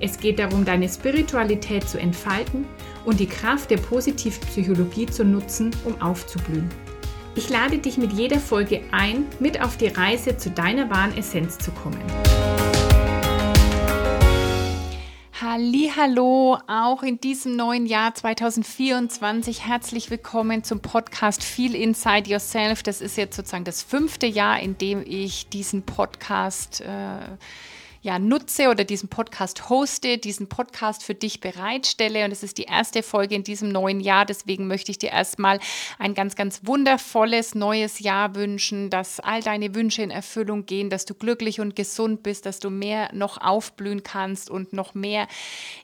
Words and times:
Es 0.00 0.20
geht 0.20 0.38
darum, 0.38 0.64
deine 0.64 0.88
Spiritualität 0.88 1.88
zu 1.88 1.98
entfalten 1.98 2.64
und 3.04 3.18
die 3.18 3.26
Kraft 3.26 3.68
der 3.72 3.78
Positivpsychologie 3.78 5.06
zu 5.06 5.24
nutzen, 5.24 5.72
um 5.84 6.00
aufzublühen. 6.00 6.68
Ich 7.34 7.48
lade 7.50 7.78
dich 7.78 7.98
mit 7.98 8.12
jeder 8.12 8.38
Folge 8.38 8.82
ein, 8.92 9.26
mit 9.40 9.60
auf 9.60 9.76
die 9.76 9.88
Reise 9.88 10.36
zu 10.36 10.50
deiner 10.50 10.88
wahren 10.88 11.16
Essenz 11.18 11.58
zu 11.58 11.72
kommen. 11.72 12.00
Hallo, 15.96 16.58
auch 16.68 17.02
in 17.02 17.20
diesem 17.20 17.56
neuen 17.56 17.84
Jahr 17.84 18.14
2024 18.14 19.66
herzlich 19.66 20.10
willkommen 20.10 20.62
zum 20.62 20.78
Podcast 20.78 21.42
Feel 21.42 21.74
Inside 21.74 22.30
Yourself. 22.30 22.84
Das 22.84 23.00
ist 23.00 23.16
jetzt 23.16 23.34
sozusagen 23.34 23.64
das 23.64 23.82
fünfte 23.82 24.26
Jahr, 24.26 24.60
in 24.60 24.78
dem 24.78 25.02
ich 25.04 25.48
diesen 25.48 25.82
Podcast 25.82 26.82
äh, 26.82 26.86
ja, 28.00 28.18
nutze 28.18 28.68
oder 28.68 28.84
diesen 28.84 29.08
Podcast 29.08 29.68
hoste, 29.68 30.18
diesen 30.18 30.48
Podcast 30.48 31.02
für 31.02 31.14
dich 31.14 31.40
bereitstelle. 31.40 32.24
Und 32.24 32.30
es 32.30 32.42
ist 32.42 32.58
die 32.58 32.64
erste 32.64 33.02
Folge 33.02 33.34
in 33.34 33.42
diesem 33.42 33.70
neuen 33.70 34.00
Jahr. 34.00 34.24
Deswegen 34.24 34.66
möchte 34.66 34.90
ich 34.90 34.98
dir 34.98 35.10
erstmal 35.10 35.58
ein 35.98 36.14
ganz, 36.14 36.36
ganz 36.36 36.60
wundervolles 36.64 37.54
neues 37.54 37.98
Jahr 37.98 38.34
wünschen, 38.34 38.90
dass 38.90 39.20
all 39.20 39.42
deine 39.42 39.74
Wünsche 39.74 40.02
in 40.02 40.10
Erfüllung 40.10 40.66
gehen, 40.66 40.90
dass 40.90 41.04
du 41.04 41.14
glücklich 41.14 41.60
und 41.60 41.74
gesund 41.74 42.22
bist, 42.22 42.46
dass 42.46 42.60
du 42.60 42.70
mehr 42.70 43.10
noch 43.12 43.40
aufblühen 43.40 44.02
kannst 44.02 44.50
und 44.50 44.72
noch 44.72 44.94
mehr 44.94 45.26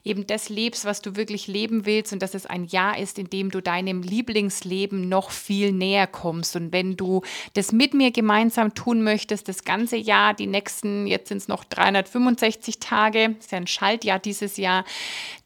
eben 0.04 0.26
das 0.26 0.48
lebst, 0.48 0.84
was 0.84 1.02
du 1.02 1.16
wirklich 1.16 1.46
leben 1.46 1.86
willst 1.86 2.12
und 2.12 2.22
dass 2.22 2.34
es 2.34 2.46
ein 2.46 2.64
Jahr 2.64 2.98
ist, 2.98 3.18
in 3.18 3.28
dem 3.28 3.50
du 3.50 3.60
deinem 3.60 4.02
Lieblingsleben 4.02 5.08
noch 5.08 5.30
viel 5.30 5.72
näher 5.72 6.06
kommst. 6.06 6.54
Und 6.56 6.72
wenn 6.72 6.96
du 6.96 7.22
das 7.54 7.72
mit 7.72 7.94
mir 7.94 8.12
gemeinsam 8.12 8.74
tun 8.74 9.02
möchtest, 9.02 9.48
das 9.48 9.64
ganze 9.64 9.96
Jahr, 9.96 10.34
die 10.34 10.46
nächsten, 10.46 11.06
jetzt 11.06 11.28
sind 11.28 11.38
es 11.38 11.48
noch 11.48 11.64
300 11.64 12.03
365 12.04 12.78
Tage, 12.78 13.36
ist 13.38 13.52
ja 13.52 13.58
ein 13.58 13.66
Schaltjahr 13.66 14.18
dieses 14.18 14.56
Jahr, 14.56 14.84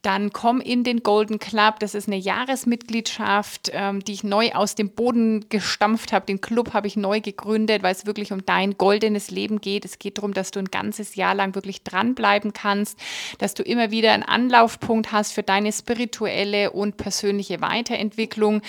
dann 0.03 0.33
komm 0.33 0.61
in 0.61 0.85
den 0.85 1.03
Golden 1.03 1.39
Club. 1.39 1.81
Das 1.81 1.95
ist 1.95 2.07
eine 2.07 2.17
Jahresmitgliedschaft, 2.17 3.71
ähm, 3.73 4.05
die 4.05 4.13
ich 4.13 4.23
neu 4.23 4.53
aus 4.53 4.75
dem 4.75 4.91
Boden 4.91 5.49
gestampft 5.49 6.13
habe. 6.13 6.27
Den 6.27 6.41
Club 6.41 6.73
habe 6.73 6.87
ich 6.87 6.97
neu 6.97 7.21
gegründet, 7.21 7.83
weil 7.83 7.95
es 7.95 8.07
wirklich 8.07 8.33
um 8.33 8.47
dein 8.47 8.79
goldenes 8.79 9.31
Leben 9.31 9.61
geht. 9.61 9.85
Es 9.85 9.99
geht 9.99 10.19
darum, 10.19 10.35
dass 10.35 10.51
du 10.51 10.61
ein 10.61 10.67
ganzes 10.67 11.17
Jahr 11.17 11.35
lang 11.35 11.55
wirklich 11.55 11.83
dranbleiben 11.83 12.53
kannst, 12.53 12.99
dass 13.39 13.55
du 13.55 13.63
immer 13.63 13.91
wieder 13.91 14.13
einen 14.13 14.23
Anlaufpunkt 14.23 15.11
hast 15.11 15.33
für 15.33 15.43
deine 15.43 15.73
spirituelle 15.73 16.71
und 16.71 16.97
persönliche 16.97 17.61
Weiterentwicklung 17.61 18.63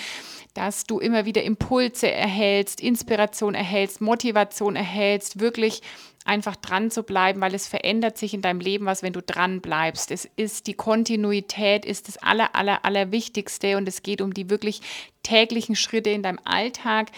dass 0.54 0.84
du 0.84 0.98
immer 0.98 1.26
wieder 1.26 1.42
Impulse 1.42 2.10
erhältst, 2.10 2.80
Inspiration 2.80 3.54
erhältst, 3.54 4.00
Motivation 4.00 4.74
erhältst, 4.76 5.38
wirklich 5.38 5.80
einfach 6.24 6.56
dran 6.56 6.90
zu 6.90 7.02
bleiben, 7.02 7.40
weil 7.40 7.54
es 7.54 7.66
verändert 7.66 8.18
sich 8.18 8.34
in 8.34 8.42
deinem 8.42 8.60
Leben 8.60 8.86
was, 8.86 9.02
wenn 9.02 9.12
du 9.12 9.22
dran 9.22 9.60
bleibst. 9.60 10.10
Es 10.10 10.28
ist 10.36 10.66
die 10.66 10.74
Kontinuität, 10.74 11.84
ist 11.84 12.08
das 12.08 12.18
aller, 12.18 12.54
aller, 12.54 12.84
aller 12.84 13.10
Wichtigste 13.10 13.76
und 13.76 13.88
es 13.88 14.02
geht 14.02 14.20
um 14.20 14.34
die 14.34 14.50
wirklich 14.50 14.82
täglichen 15.22 15.76
Schritte 15.76 16.10
in 16.10 16.22
deinem 16.22 16.40
Alltag. 16.44 17.10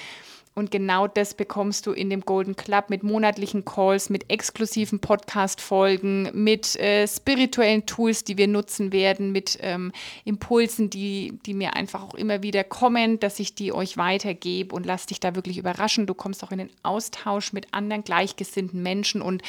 Und 0.54 0.70
genau 0.70 1.08
das 1.08 1.32
bekommst 1.32 1.86
du 1.86 1.92
in 1.92 2.10
dem 2.10 2.20
Golden 2.20 2.56
Club 2.56 2.90
mit 2.90 3.02
monatlichen 3.02 3.64
Calls, 3.64 4.10
mit 4.10 4.30
exklusiven 4.30 5.00
Podcast-Folgen, 5.00 6.28
mit 6.34 6.76
äh, 6.76 7.08
spirituellen 7.08 7.86
Tools, 7.86 8.22
die 8.24 8.36
wir 8.36 8.48
nutzen 8.48 8.92
werden, 8.92 9.32
mit 9.32 9.56
ähm, 9.62 9.92
Impulsen, 10.26 10.90
die, 10.90 11.38
die 11.46 11.54
mir 11.54 11.74
einfach 11.74 12.02
auch 12.02 12.14
immer 12.14 12.42
wieder 12.42 12.64
kommen, 12.64 13.18
dass 13.18 13.38
ich 13.38 13.54
die 13.54 13.72
euch 13.72 13.96
weitergebe 13.96 14.74
und 14.74 14.84
lass 14.84 15.06
dich 15.06 15.20
da 15.20 15.34
wirklich 15.34 15.56
überraschen. 15.56 16.06
Du 16.06 16.12
kommst 16.12 16.44
auch 16.44 16.50
in 16.50 16.58
den 16.58 16.70
Austausch 16.82 17.54
mit 17.54 17.72
anderen 17.72 18.04
gleichgesinnten 18.04 18.82
Menschen 18.82 19.22
und 19.22 19.42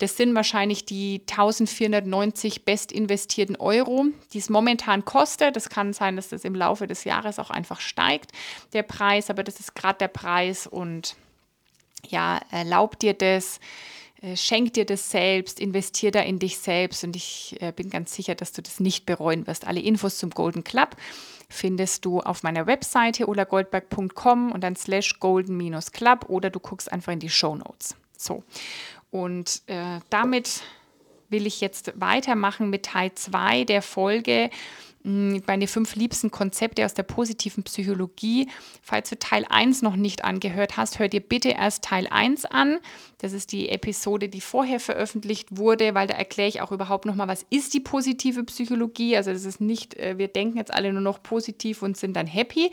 das 0.00 0.18
sind 0.18 0.34
wahrscheinlich 0.34 0.84
die 0.84 1.22
1490 1.30 2.66
best 2.66 2.92
investierten 2.92 3.56
Euro, 3.56 4.04
die 4.34 4.38
es 4.38 4.50
momentan 4.50 5.06
kostet. 5.06 5.56
Das 5.56 5.70
kann 5.70 5.94
sein, 5.94 6.16
dass 6.16 6.28
das 6.28 6.44
im 6.44 6.54
Laufe 6.54 6.86
des 6.86 7.04
Jahres 7.04 7.38
auch 7.38 7.48
einfach 7.48 7.80
steigt, 7.80 8.32
der 8.74 8.82
Preis, 8.82 9.30
aber 9.30 9.44
das 9.44 9.58
ist 9.58 9.74
gerade 9.74 9.96
der 9.96 10.08
Preis 10.08 10.41
Preis 10.42 10.66
und 10.66 11.16
ja, 12.08 12.40
erlaub 12.50 12.98
dir 12.98 13.14
das, 13.14 13.60
äh, 14.20 14.36
schenk 14.36 14.74
dir 14.74 14.84
das 14.84 15.10
selbst, 15.10 15.60
investier 15.60 16.10
da 16.10 16.20
in 16.20 16.38
dich 16.38 16.58
selbst 16.58 17.04
und 17.04 17.14
ich 17.14 17.56
äh, 17.60 17.72
bin 17.72 17.90
ganz 17.90 18.12
sicher, 18.12 18.34
dass 18.34 18.52
du 18.52 18.60
das 18.60 18.80
nicht 18.80 19.06
bereuen 19.06 19.46
wirst. 19.46 19.66
Alle 19.66 19.80
Infos 19.80 20.18
zum 20.18 20.30
Golden 20.30 20.64
Club 20.64 20.96
findest 21.48 22.04
du 22.04 22.20
auf 22.20 22.42
meiner 22.42 22.66
Webseite 22.66 23.28
olagoldberg.com 23.28 24.50
und 24.50 24.64
dann 24.64 24.74
slash 24.74 25.20
golden-club 25.20 26.24
oder 26.28 26.50
du 26.50 26.58
guckst 26.58 26.90
einfach 26.90 27.12
in 27.12 27.20
die 27.20 27.30
Show 27.30 27.54
Notes. 27.54 27.94
So, 28.16 28.42
und 29.10 29.62
äh, 29.66 30.00
damit 30.10 30.62
will 31.28 31.46
ich 31.46 31.60
jetzt 31.60 31.92
weitermachen 31.96 32.68
mit 32.68 32.84
Teil 32.84 33.12
2 33.14 33.64
der 33.64 33.82
Folge 33.82 34.50
meine 35.04 35.66
fünf 35.66 35.96
liebsten 35.96 36.30
Konzepte 36.30 36.84
aus 36.84 36.94
der 36.94 37.02
positiven 37.02 37.64
Psychologie. 37.64 38.48
Falls 38.82 39.10
du 39.10 39.18
Teil 39.18 39.44
1 39.48 39.82
noch 39.82 39.96
nicht 39.96 40.24
angehört 40.24 40.76
hast, 40.76 40.98
hör 40.98 41.08
dir 41.08 41.20
bitte 41.20 41.50
erst 41.50 41.84
Teil 41.84 42.06
1 42.08 42.44
an. 42.44 42.78
Das 43.18 43.32
ist 43.32 43.52
die 43.52 43.68
Episode, 43.68 44.28
die 44.28 44.40
vorher 44.40 44.80
veröffentlicht 44.80 45.48
wurde, 45.56 45.94
weil 45.94 46.06
da 46.06 46.14
erkläre 46.14 46.48
ich 46.48 46.60
auch 46.60 46.72
überhaupt 46.72 47.04
nochmal, 47.04 47.28
was 47.28 47.44
ist 47.50 47.74
die 47.74 47.80
positive 47.80 48.44
Psychologie. 48.44 49.16
Also 49.16 49.32
das 49.32 49.44
ist 49.44 49.60
nicht, 49.60 49.94
äh, 49.94 50.18
wir 50.18 50.28
denken 50.28 50.56
jetzt 50.56 50.72
alle 50.72 50.92
nur 50.92 51.02
noch 51.02 51.22
positiv 51.22 51.82
und 51.82 51.96
sind 51.96 52.14
dann 52.14 52.26
happy, 52.26 52.70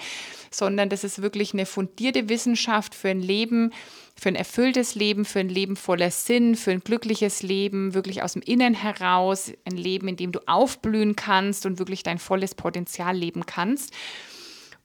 sondern 0.51 0.90
das 0.90 1.03
ist 1.03 1.22
wirklich 1.22 1.53
eine 1.53 1.66
fundierte 1.66 2.29
Wissenschaft 2.29 2.96
für 2.96 3.09
ein 3.09 3.22
Leben, 3.22 3.72
für 4.19 4.30
ein 4.30 4.35
erfülltes 4.35 4.96
Leben, 4.96 5.25
für 5.25 5.40
ein 5.40 5.50
Leben 5.50 5.75
voller 5.75 6.12
Sinn, 6.12 6.56
für 6.56 6.72
ein 6.72 6.81
glückliches 6.81 7.41
Leben, 7.41 7.94
wirklich 7.94 8.22
aus 8.22 8.34
dem 8.34 8.41
Innen 8.41 8.74
heraus, 8.74 9.52
ein 9.66 9.78
Leben, 9.78 10.07
in 10.07 10.18
dem 10.18 10.31
du 10.31 10.40
aufblühen 10.47 11.16
kannst 11.16 11.66
und 11.66 11.80
wirklich 11.80 12.03
dein 12.03 12.19
volles 12.19 12.56
Potenzial 12.56 13.16
leben 13.16 13.46
kannst. 13.46 13.94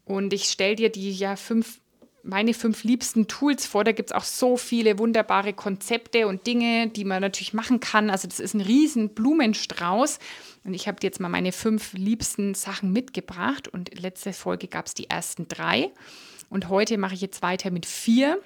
Und 0.05 0.33
ich 0.33 0.45
stelle 0.45 0.77
dir 0.77 0.91
die 0.91 1.13
ja 1.13 1.37
fünf 1.37 1.81
meine 2.25 2.55
fünf 2.55 2.85
liebsten 2.85 3.29
Tools 3.29 3.67
vor. 3.67 3.85
Da 3.85 3.93
gibt 3.93 4.11
es 4.11 4.17
auch 4.17 4.25
so 4.25 4.57
viele 4.57 4.99
wunderbare 4.99 5.53
Konzepte 5.53 6.27
und 6.27 6.47
Dinge, 6.47 6.89
die 6.89 7.05
man 7.05 7.21
natürlich 7.21 7.53
machen 7.53 7.81
kann. 7.81 8.09
Also 8.09 8.27
das 8.27 8.41
ist 8.41 8.55
ein 8.55 8.63
riesen 8.63 9.11
Blumenstrauß. 9.11 10.19
Und 10.65 10.73
ich 10.73 10.89
habe 10.89 10.99
dir 10.99 11.09
jetzt 11.09 11.21
mal 11.21 11.29
meine 11.29 11.53
fünf 11.53 11.93
liebsten 11.93 12.55
Sachen 12.55 12.93
mitgebracht. 12.93 13.69
Und 13.69 14.01
letzte 14.01 14.33
Folge 14.33 14.69
gab 14.69 14.87
es 14.87 14.95
die 14.95 15.11
ersten 15.11 15.49
drei. 15.49 15.91
Und 16.49 16.71
heute 16.71 16.97
mache 16.97 17.15
ich 17.15 17.21
jetzt 17.21 17.43
weiter 17.43 17.71
mit 17.71 17.85
vier. 17.85 18.41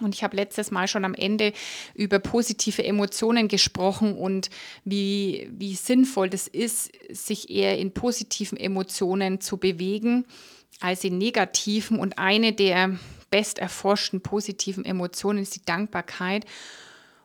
Und 0.00 0.14
ich 0.14 0.24
habe 0.24 0.36
letztes 0.36 0.70
Mal 0.70 0.88
schon 0.88 1.04
am 1.04 1.14
Ende 1.14 1.52
über 1.94 2.18
positive 2.18 2.84
Emotionen 2.84 3.46
gesprochen 3.46 4.16
und 4.16 4.50
wie, 4.84 5.48
wie 5.56 5.74
sinnvoll 5.74 6.28
das 6.28 6.48
ist, 6.48 6.90
sich 7.10 7.48
eher 7.48 7.78
in 7.78 7.92
positiven 7.92 8.58
Emotionen 8.58 9.40
zu 9.40 9.56
bewegen 9.56 10.24
als 10.80 11.04
in 11.04 11.18
negativen. 11.18 11.98
Und 11.98 12.18
eine 12.18 12.52
der 12.52 12.98
best 13.30 13.58
erforschten 13.58 14.20
positiven 14.20 14.84
Emotionen 14.84 15.40
ist 15.40 15.54
die 15.54 15.64
Dankbarkeit. 15.64 16.44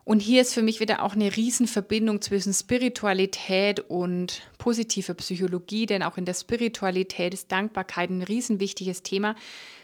Und 0.05 0.21
hier 0.21 0.41
ist 0.41 0.55
für 0.55 0.63
mich 0.63 0.79
wieder 0.79 1.03
auch 1.03 1.13
eine 1.13 1.35
Riesenverbindung 1.35 2.21
zwischen 2.21 2.51
Spiritualität 2.51 3.79
und 3.79 4.41
positiver 4.57 5.13
Psychologie, 5.13 5.85
denn 5.85 6.01
auch 6.01 6.17
in 6.17 6.25
der 6.25 6.33
Spiritualität 6.33 7.33
ist 7.33 7.51
Dankbarkeit 7.51 8.09
ein 8.09 8.23
riesenwichtiges 8.23 9.03
Thema 9.03 9.35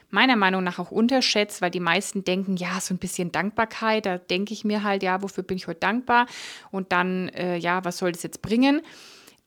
meiner 0.10 0.36
Meinung 0.36 0.64
nach 0.64 0.80
auch 0.80 0.92
unterschätzt, 0.92 1.62
weil 1.62 1.72
die 1.72 1.80
meisten 1.80 2.24
denken, 2.24 2.58
ja, 2.58 2.80
so 2.80 2.94
ein 2.94 2.98
bisschen 2.98 3.32
Dankbarkeit, 3.32 4.06
da 4.06 4.18
denke 4.18 4.54
ich 4.54 4.64
mir 4.64 4.84
halt, 4.84 5.04
ja, 5.04 5.22
wofür 5.22 5.44
bin 5.44 5.58
ich 5.58 5.68
heute 5.68 5.80
dankbar? 5.80 6.28
Und 6.72 6.92
dann, 6.92 7.30
äh, 7.30 7.58
ja, 7.58 7.84
was 7.84 7.98
soll 7.98 8.12
das 8.12 8.24
jetzt 8.24 8.42
bringen? 8.42 8.82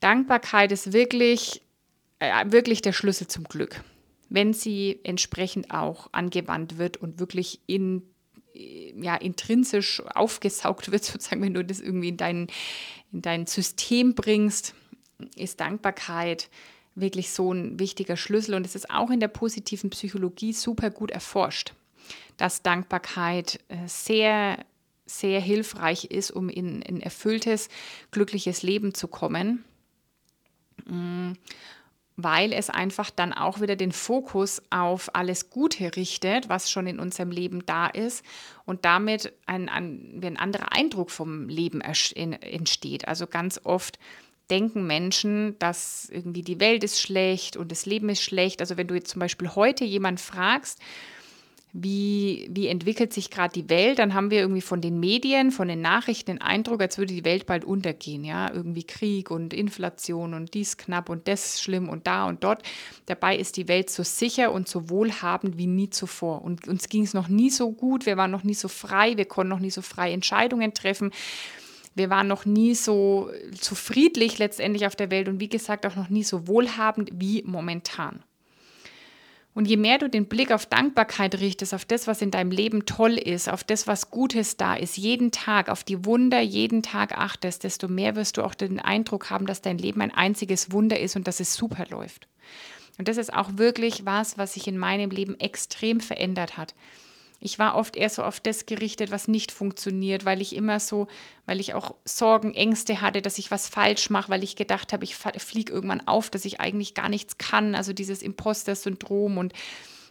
Dankbarkeit 0.01 0.73
ist 0.73 0.93
wirklich, 0.93 1.63
äh, 2.19 2.45
wirklich 2.47 2.83
der 2.83 2.93
Schlüssel 2.93 3.29
zum 3.29 3.45
Glück, 3.45 3.83
wenn 4.29 4.53
sie 4.53 5.01
entsprechend 5.05 5.71
auch 5.71 6.09
angewandt 6.13 6.79
wird 6.79 6.97
und 6.97 7.19
wirklich 7.19 7.61
in 7.67 8.03
ja, 8.55 9.15
intrinsisch 9.17 10.03
aufgesaugt 10.15 10.91
wird, 10.91 11.05
sozusagen, 11.05 11.43
wenn 11.43 11.55
du 11.55 11.65
das 11.65 11.81
irgendwie 11.81 12.09
in 12.09 12.17
dein, 12.17 12.47
in 13.13 13.23
dein 13.23 13.47
System 13.47 14.15
bringst, 14.15 14.75
ist 15.37 15.61
Dankbarkeit 15.61 16.49
wirklich 17.01 17.31
so 17.31 17.53
ein 17.53 17.79
wichtiger 17.79 18.17
Schlüssel 18.17 18.55
und 18.55 18.67
es 18.67 18.75
ist 18.75 18.91
auch 18.91 19.11
in 19.11 19.21
der 19.21 19.29
positiven 19.29 19.91
Psychologie 19.91 20.53
super 20.53 20.91
gut 20.91 21.11
erforscht, 21.11 21.75
dass 22.37 22.63
Dankbarkeit 22.63 23.61
äh, 23.69 23.77
sehr, 23.87 24.65
sehr 25.07 25.41
hilfreich 25.41 26.07
ist, 26.07 26.31
um 26.31 26.49
in 26.49 26.83
ein 26.83 27.01
erfülltes, 27.01 27.69
glückliches 28.11 28.63
Leben 28.63 28.95
zu 28.95 29.09
kommen. 29.09 29.65
Mm. 30.87 31.33
weil 32.21 32.53
es 32.53 32.69
einfach 32.69 33.11
dann 33.11 33.33
auch 33.33 33.61
wieder 33.61 33.77
den 33.77 33.93
Fokus 33.93 34.61
auf 34.71 35.15
alles 35.15 35.51
Gute 35.51 35.95
richtet, 35.95 36.49
was 36.49 36.69
schon 36.69 36.89
in 36.89 36.99
unserem 36.99 37.31
Leben 37.31 37.65
da 37.65 37.87
ist 37.87 38.25
und 38.65 38.85
damit 38.85 39.33
ein, 39.47 39.69
ein, 39.69 40.21
ein 40.23 40.37
anderer 40.37 40.73
Eindruck 40.73 41.13
vom 41.13 41.49
Leben 41.49 41.81
entsteht. 41.81 43.07
Also 43.07 43.29
ganz 43.29 43.61
oft 43.63 44.01
denken 44.51 44.87
Menschen, 44.87 45.59
dass 45.59 46.09
irgendwie 46.11 46.43
die 46.43 46.61
Welt 46.61 46.85
ist 46.85 47.01
schlecht 47.01 47.57
und 47.57 47.71
das 47.71 47.87
Leben 47.87 48.09
ist 48.09 48.23
schlecht. 48.23 48.61
Also 48.61 48.77
wenn 48.77 48.87
du 48.87 48.95
jetzt 48.95 49.11
zum 49.11 49.21
Beispiel 49.21 49.55
heute 49.55 49.85
jemand 49.85 50.21
fragst, 50.21 50.81
wie, 51.73 52.49
wie 52.51 52.67
entwickelt 52.67 53.13
sich 53.13 53.31
gerade 53.31 53.53
die 53.53 53.69
Welt, 53.69 53.99
dann 53.99 54.15
haben 54.15 54.31
wir 54.31 54.41
irgendwie 54.41 54.63
von 54.63 54.81
den 54.81 54.99
Medien, 54.99 55.51
von 55.51 55.69
den 55.69 55.83
Nachrichten 55.83 56.33
den 56.33 56.41
Eindruck, 56.41 56.81
als 56.81 56.97
würde 56.97 57.13
die 57.13 57.25
Welt 57.25 57.47
bald 57.47 57.65
untergehen. 57.65 58.25
Ja, 58.25 58.53
irgendwie 58.53 58.85
Krieg 58.85 59.31
und 59.31 59.53
Inflation 59.53 60.35
und 60.35 60.55
dies 60.55 60.77
knapp 60.79 61.09
und 61.11 61.29
das 61.29 61.61
schlimm 61.61 61.89
und 61.89 62.07
da 62.07 62.27
und 62.27 62.43
dort. 62.43 62.63
Dabei 63.07 63.37
ist 63.37 63.57
die 63.57 63.69
Welt 63.69 63.91
so 63.91 64.03
sicher 64.03 64.53
und 64.53 64.67
so 64.67 64.89
wohlhabend 64.89 65.59
wie 65.59 65.67
nie 65.67 65.91
zuvor. 65.91 66.43
Und 66.43 66.67
uns 66.69 66.89
ging 66.89 67.05
es 67.05 67.15
noch 67.15 67.29
nie 67.29 67.51
so 67.51 67.71
gut, 67.71 68.07
wir 68.07 68.17
waren 68.17 68.31
noch 68.31 68.45
nie 68.45 68.55
so 68.55 68.69
frei, 68.69 69.17
wir 69.17 69.27
konnten 69.27 69.51
noch 69.51 69.61
nie 69.61 69.71
so 69.71 69.83
frei 69.83 70.13
Entscheidungen 70.13 70.73
treffen. 70.73 71.13
Wir 71.95 72.11
waren 72.11 72.29
noch 72.29 72.45
nie 72.45 72.75
so, 72.75 73.31
so 73.61 73.75
friedlich 73.75 74.39
letztendlich 74.39 74.87
auf 74.87 74.97
der 74.97 75.11
Welt 75.11 75.29
und 75.29 75.41
wie 75.41 75.49
gesagt 75.49 75.87
auch 75.87 75.97
noch 75.97 76.09
nie 76.09 76.23
so 76.23 76.47
wohlhabend 76.47 77.11
wie 77.15 77.43
momentan. 77.45 78.23
Und 79.59 79.67
je 79.67 79.77
mehr 79.77 79.99
du 79.99 80.09
den 80.09 80.27
Blick 80.27 80.53
auf 80.53 80.67
Dankbarkeit 80.67 81.41
richtest, 81.41 81.75
auf 81.75 81.85
das, 81.85 82.07
was 82.07 82.23
in 82.23 82.31
deinem 82.31 82.53
Leben 82.53 82.87
toll 82.87 83.15
ist, 83.15 83.49
auf 83.49 83.65
das, 83.65 83.89
was 83.89 84.13
Gutes 84.13 84.57
da 84.57 84.75
ist, 84.75 84.97
jeden 84.97 85.33
Tag, 85.33 85.69
auf 85.69 85.83
die 85.83 86.05
Wunder 86.05 86.41
jeden 86.41 86.85
Tag 86.85 87.19
achtest, 87.19 87.65
desto 87.65 87.89
mehr 87.89 88.15
wirst 88.15 88.37
du 88.37 88.45
auch 88.45 88.55
den 88.55 88.79
Eindruck 88.79 89.31
haben, 89.31 89.47
dass 89.47 89.61
dein 89.61 89.79
Leben 89.79 90.01
ein 90.01 90.15
einziges 90.15 90.71
Wunder 90.71 91.01
ist 91.01 91.17
und 91.17 91.27
dass 91.27 91.41
es 91.41 91.55
super 91.55 91.87
läuft. 91.91 92.29
Und 92.99 93.09
das 93.09 93.17
ist 93.17 93.33
auch 93.33 93.51
wirklich 93.57 94.05
was, 94.05 94.39
was 94.39 94.55
sich 94.55 94.69
in 94.69 94.79
meinem 94.79 95.11
Leben 95.11 95.39
extrem 95.41 95.99
verändert 96.01 96.57
hat. 96.57 96.77
Ich 97.41 97.59
war 97.59 97.77
oft 97.77 97.97
eher 97.97 98.11
so 98.11 98.25
auf 98.25 98.41
das 98.41 98.67
gerichtet, 98.67 99.13
was 99.13 99.29
nicht 99.29 99.53
funktioniert, 99.53 100.25
weil 100.25 100.41
ich 100.41 100.57
immer 100.57 100.81
so, 100.81 101.07
weil 101.47 101.61
ich 101.61 101.73
auch 101.73 101.95
Sorgen, 102.05 102.53
Ängste 102.53 103.01
hatte, 103.01 103.23
dass 103.23 103.39
ich 103.39 103.51
was 103.51 103.69
falsch 103.69 104.11
mache, 104.11 104.29
weil 104.29 104.43
ich 104.43 104.57
gedacht 104.57 104.93
habe, 104.93 105.05
ich 105.05 105.15
fliege 105.15 105.73
irgendwann 105.73 106.07
auf, 106.09 106.31
dass 106.31 106.45
ich 106.45 106.59
eigentlich 106.59 106.95
gar 106.95 107.09
nichts 107.09 107.39
kann, 107.39 107.77
also 107.77 107.93
dieses 107.93 108.23
Imposter-Syndrom. 108.23 109.39
Und 109.39 109.53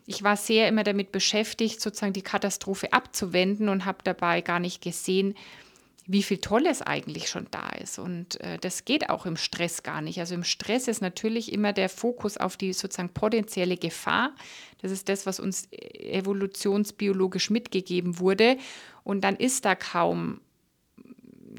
ich 0.06 0.24
war 0.24 0.38
sehr 0.38 0.70
immer 0.70 0.86
damit 0.86 1.12
beschäftigt, 1.12 1.82
sozusagen 1.82 2.14
die 2.14 2.22
Katastrophe 2.22 2.94
abzuwenden 2.94 3.68
und 3.68 3.84
habe 3.84 4.00
dabei 4.06 4.40
gar 4.40 4.62
nicht 4.62 4.82
gesehen, 4.82 5.36
wie 6.08 6.24
viel 6.24 6.38
Tolles 6.38 6.82
eigentlich 6.82 7.30
schon 7.30 7.48
da 7.52 7.68
ist. 7.70 8.00
Und 8.00 8.40
äh, 8.40 8.58
das 8.60 8.86
geht 8.86 9.10
auch 9.10 9.26
im 9.26 9.36
Stress 9.36 9.84
gar 9.84 10.02
nicht. 10.02 10.20
Also 10.20 10.36
im 10.36 10.46
Stress 10.46 10.88
ist 10.88 11.02
natürlich 11.02 11.52
immer 11.52 11.74
der 11.74 11.90
Fokus 11.90 12.38
auf 12.38 12.56
die 12.56 12.72
sozusagen 12.72 13.10
potenzielle 13.10 13.76
Gefahr. 13.76 14.34
Das 14.82 14.92
ist 14.92 15.10
das, 15.10 15.26
was 15.26 15.42
uns 15.42 15.68
evolutionsbiologisch 15.72 17.50
mitgegeben 17.50 18.20
wurde. 18.20 18.58
Und 19.04 19.22
dann 19.22 19.36
ist 19.36 19.66
da 19.66 19.76
kaum 19.76 20.40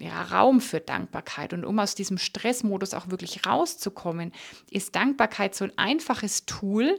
ja, 0.00 0.22
Raum 0.22 0.62
für 0.62 0.80
Dankbarkeit. 0.80 1.52
Und 1.52 1.64
um 1.64 1.78
aus 1.78 1.94
diesem 1.94 2.16
Stressmodus 2.16 2.94
auch 2.94 3.10
wirklich 3.10 3.44
rauszukommen, 3.46 4.32
ist 4.70 4.94
Dankbarkeit 4.94 5.54
so 5.54 5.64
ein 5.64 5.76
einfaches 5.76 6.46
Tool, 6.46 6.98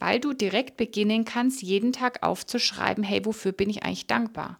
weil 0.00 0.18
du 0.18 0.32
direkt 0.32 0.76
beginnen 0.76 1.24
kannst, 1.24 1.62
jeden 1.62 1.92
Tag 1.92 2.24
aufzuschreiben, 2.24 3.04
hey, 3.04 3.24
wofür 3.24 3.52
bin 3.52 3.70
ich 3.70 3.84
eigentlich 3.84 4.06
dankbar? 4.08 4.58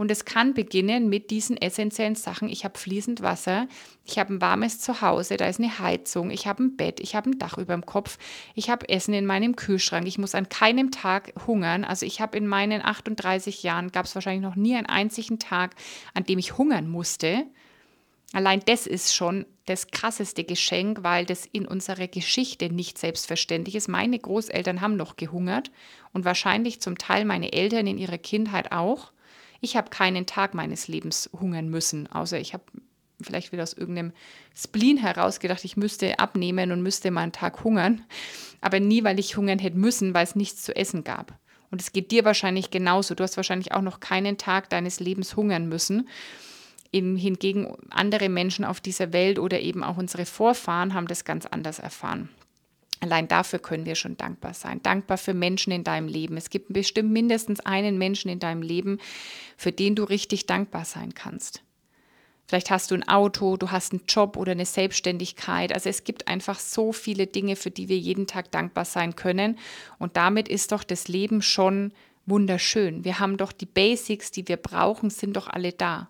Und 0.00 0.10
es 0.10 0.24
kann 0.24 0.54
beginnen 0.54 1.10
mit 1.10 1.30
diesen 1.30 1.58
essentiellen 1.58 2.14
Sachen. 2.14 2.48
Ich 2.48 2.64
habe 2.64 2.78
fließend 2.78 3.20
Wasser, 3.20 3.68
ich 4.06 4.18
habe 4.18 4.32
ein 4.32 4.40
warmes 4.40 4.80
Zuhause, 4.80 5.36
da 5.36 5.46
ist 5.46 5.60
eine 5.60 5.78
Heizung, 5.78 6.30
ich 6.30 6.46
habe 6.46 6.62
ein 6.62 6.76
Bett, 6.78 7.00
ich 7.00 7.14
habe 7.14 7.28
ein 7.28 7.38
Dach 7.38 7.58
über 7.58 7.74
dem 7.74 7.84
Kopf, 7.84 8.16
ich 8.54 8.70
habe 8.70 8.88
Essen 8.88 9.12
in 9.12 9.26
meinem 9.26 9.56
Kühlschrank, 9.56 10.06
ich 10.06 10.16
muss 10.16 10.34
an 10.34 10.48
keinem 10.48 10.90
Tag 10.90 11.34
hungern. 11.46 11.84
Also 11.84 12.06
ich 12.06 12.22
habe 12.22 12.38
in 12.38 12.46
meinen 12.46 12.80
38 12.80 13.62
Jahren, 13.62 13.92
gab 13.92 14.06
es 14.06 14.14
wahrscheinlich 14.14 14.40
noch 14.40 14.56
nie 14.56 14.74
einen 14.74 14.86
einzigen 14.86 15.38
Tag, 15.38 15.74
an 16.14 16.24
dem 16.24 16.38
ich 16.38 16.56
hungern 16.56 16.88
musste. 16.88 17.44
Allein 18.32 18.62
das 18.64 18.86
ist 18.86 19.14
schon 19.14 19.44
das 19.66 19.88
krasseste 19.88 20.44
Geschenk, 20.44 21.02
weil 21.02 21.26
das 21.26 21.44
in 21.44 21.66
unserer 21.66 22.08
Geschichte 22.08 22.72
nicht 22.72 22.96
selbstverständlich 22.96 23.74
ist. 23.74 23.88
Meine 23.88 24.18
Großeltern 24.18 24.80
haben 24.80 24.96
noch 24.96 25.16
gehungert 25.16 25.70
und 26.14 26.24
wahrscheinlich 26.24 26.80
zum 26.80 26.96
Teil 26.96 27.26
meine 27.26 27.52
Eltern 27.52 27.86
in 27.86 27.98
ihrer 27.98 28.16
Kindheit 28.16 28.72
auch. 28.72 29.12
Ich 29.60 29.76
habe 29.76 29.90
keinen 29.90 30.26
Tag 30.26 30.54
meines 30.54 30.88
Lebens 30.88 31.30
hungern 31.38 31.68
müssen, 31.68 32.06
außer 32.06 32.38
ich 32.38 32.54
habe 32.54 32.64
vielleicht 33.22 33.52
wieder 33.52 33.62
aus 33.62 33.74
irgendeinem 33.74 34.12
Spleen 34.56 34.96
herausgedacht, 34.96 35.64
ich 35.64 35.76
müsste 35.76 36.18
abnehmen 36.18 36.72
und 36.72 36.82
müsste 36.82 37.10
mal 37.10 37.22
einen 37.22 37.32
Tag 37.32 37.64
hungern. 37.64 38.02
Aber 38.60 38.80
nie, 38.80 39.04
weil 39.04 39.18
ich 39.18 39.36
hungern 39.36 39.58
hätte 39.58 39.76
müssen, 39.76 40.14
weil 40.14 40.24
es 40.24 40.36
nichts 40.36 40.62
zu 40.62 40.74
essen 40.74 41.04
gab. 41.04 41.38
Und 41.70 41.80
es 41.80 41.92
geht 41.92 42.10
dir 42.10 42.24
wahrscheinlich 42.24 42.70
genauso. 42.70 43.14
Du 43.14 43.22
hast 43.22 43.36
wahrscheinlich 43.36 43.72
auch 43.72 43.82
noch 43.82 44.00
keinen 44.00 44.38
Tag 44.38 44.70
deines 44.70 45.00
Lebens 45.00 45.36
hungern 45.36 45.68
müssen. 45.68 46.08
Eben 46.92 47.16
hingegen 47.16 47.76
andere 47.90 48.28
Menschen 48.28 48.64
auf 48.64 48.80
dieser 48.80 49.12
Welt 49.12 49.38
oder 49.38 49.60
eben 49.60 49.84
auch 49.84 49.96
unsere 49.96 50.26
Vorfahren 50.26 50.94
haben 50.94 51.06
das 51.06 51.24
ganz 51.24 51.46
anders 51.46 51.78
erfahren. 51.78 52.28
Allein 53.00 53.28
dafür 53.28 53.58
können 53.58 53.86
wir 53.86 53.94
schon 53.94 54.18
dankbar 54.18 54.52
sein. 54.52 54.82
Dankbar 54.82 55.16
für 55.16 55.32
Menschen 55.32 55.72
in 55.72 55.84
deinem 55.84 56.06
Leben. 56.06 56.36
Es 56.36 56.50
gibt 56.50 56.72
bestimmt 56.72 57.10
mindestens 57.10 57.60
einen 57.60 57.96
Menschen 57.96 58.30
in 58.30 58.38
deinem 58.38 58.60
Leben, 58.60 58.98
für 59.56 59.72
den 59.72 59.94
du 59.94 60.04
richtig 60.04 60.46
dankbar 60.46 60.84
sein 60.84 61.14
kannst. 61.14 61.62
Vielleicht 62.46 62.70
hast 62.70 62.90
du 62.90 62.96
ein 62.96 63.08
Auto, 63.08 63.56
du 63.56 63.70
hast 63.70 63.92
einen 63.92 64.02
Job 64.08 64.36
oder 64.36 64.52
eine 64.52 64.66
Selbstständigkeit. 64.66 65.72
Also 65.72 65.88
es 65.88 66.04
gibt 66.04 66.28
einfach 66.28 66.58
so 66.58 66.92
viele 66.92 67.26
Dinge, 67.26 67.56
für 67.56 67.70
die 67.70 67.88
wir 67.88 67.96
jeden 67.96 68.26
Tag 68.26 68.50
dankbar 68.50 68.84
sein 68.84 69.16
können. 69.16 69.56
Und 69.98 70.16
damit 70.16 70.48
ist 70.48 70.72
doch 70.72 70.82
das 70.84 71.08
Leben 71.08 71.42
schon 71.42 71.92
wunderschön. 72.26 73.04
Wir 73.04 73.18
haben 73.18 73.36
doch 73.36 73.52
die 73.52 73.66
Basics, 73.66 74.30
die 74.30 74.46
wir 74.48 74.56
brauchen, 74.56 75.10
sind 75.10 75.36
doch 75.36 75.46
alle 75.46 75.72
da. 75.72 76.08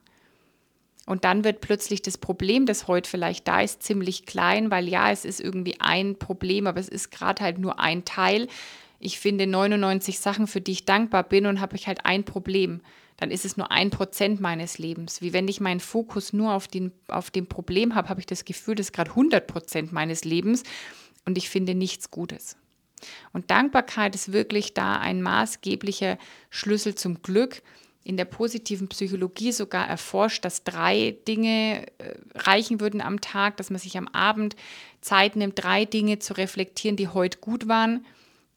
Und 1.06 1.24
dann 1.24 1.44
wird 1.44 1.60
plötzlich 1.60 2.02
das 2.02 2.18
Problem, 2.18 2.66
das 2.66 2.86
heute 2.86 3.08
vielleicht 3.08 3.48
da 3.48 3.62
ist, 3.62 3.82
ziemlich 3.82 4.26
klein, 4.26 4.70
weil 4.70 4.88
ja, 4.88 5.10
es 5.10 5.24
ist 5.24 5.40
irgendwie 5.40 5.80
ein 5.80 6.18
Problem, 6.18 6.66
aber 6.66 6.78
es 6.78 6.88
ist 6.88 7.10
gerade 7.10 7.42
halt 7.42 7.58
nur 7.58 7.80
ein 7.80 8.04
Teil. 8.04 8.48
Ich 8.98 9.18
finde 9.18 9.46
99 9.46 10.20
Sachen, 10.20 10.46
für 10.46 10.60
die 10.60 10.72
ich 10.72 10.84
dankbar 10.84 11.24
bin 11.24 11.46
und 11.46 11.60
habe 11.60 11.76
ich 11.76 11.86
halt 11.86 12.04
ein 12.04 12.24
Problem. 12.24 12.80
Dann 13.16 13.30
ist 13.30 13.44
es 13.44 13.56
nur 13.56 13.70
ein 13.70 13.90
Prozent 13.90 14.40
meines 14.40 14.78
Lebens. 14.78 15.20
Wie 15.20 15.32
wenn 15.32 15.48
ich 15.48 15.60
meinen 15.60 15.80
Fokus 15.80 16.32
nur 16.32 16.52
auf, 16.52 16.68
den, 16.68 16.92
auf 17.08 17.30
dem 17.30 17.46
Problem 17.46 17.94
habe, 17.94 18.08
habe 18.08 18.20
ich 18.20 18.26
das 18.26 18.44
Gefühl, 18.44 18.74
das 18.74 18.86
ist 18.86 18.92
gerade 18.92 19.10
100 19.10 19.46
Prozent 19.46 19.92
meines 19.92 20.24
Lebens 20.24 20.62
und 21.24 21.38
ich 21.38 21.50
finde 21.50 21.74
nichts 21.74 22.10
Gutes. 22.10 22.56
Und 23.32 23.50
Dankbarkeit 23.50 24.14
ist 24.14 24.32
wirklich 24.32 24.74
da 24.74 24.98
ein 24.98 25.22
maßgeblicher 25.22 26.18
Schlüssel 26.50 26.94
zum 26.94 27.22
Glück 27.22 27.62
in 28.02 28.16
der 28.16 28.24
positiven 28.24 28.88
Psychologie 28.88 29.52
sogar 29.52 29.86
erforscht, 29.86 30.44
dass 30.44 30.64
drei 30.64 31.16
Dinge 31.28 31.86
äh, 31.98 32.14
reichen 32.34 32.80
würden 32.80 33.00
am 33.00 33.20
Tag, 33.20 33.56
dass 33.58 33.70
man 33.70 33.78
sich 33.78 33.98
am 33.98 34.08
Abend 34.08 34.56
Zeit 35.00 35.36
nimmt, 35.36 35.62
drei 35.62 35.84
Dinge 35.84 36.18
zu 36.18 36.34
reflektieren, 36.36 36.96
die 36.96 37.08
heute 37.08 37.38
gut 37.38 37.68
waren. 37.68 38.06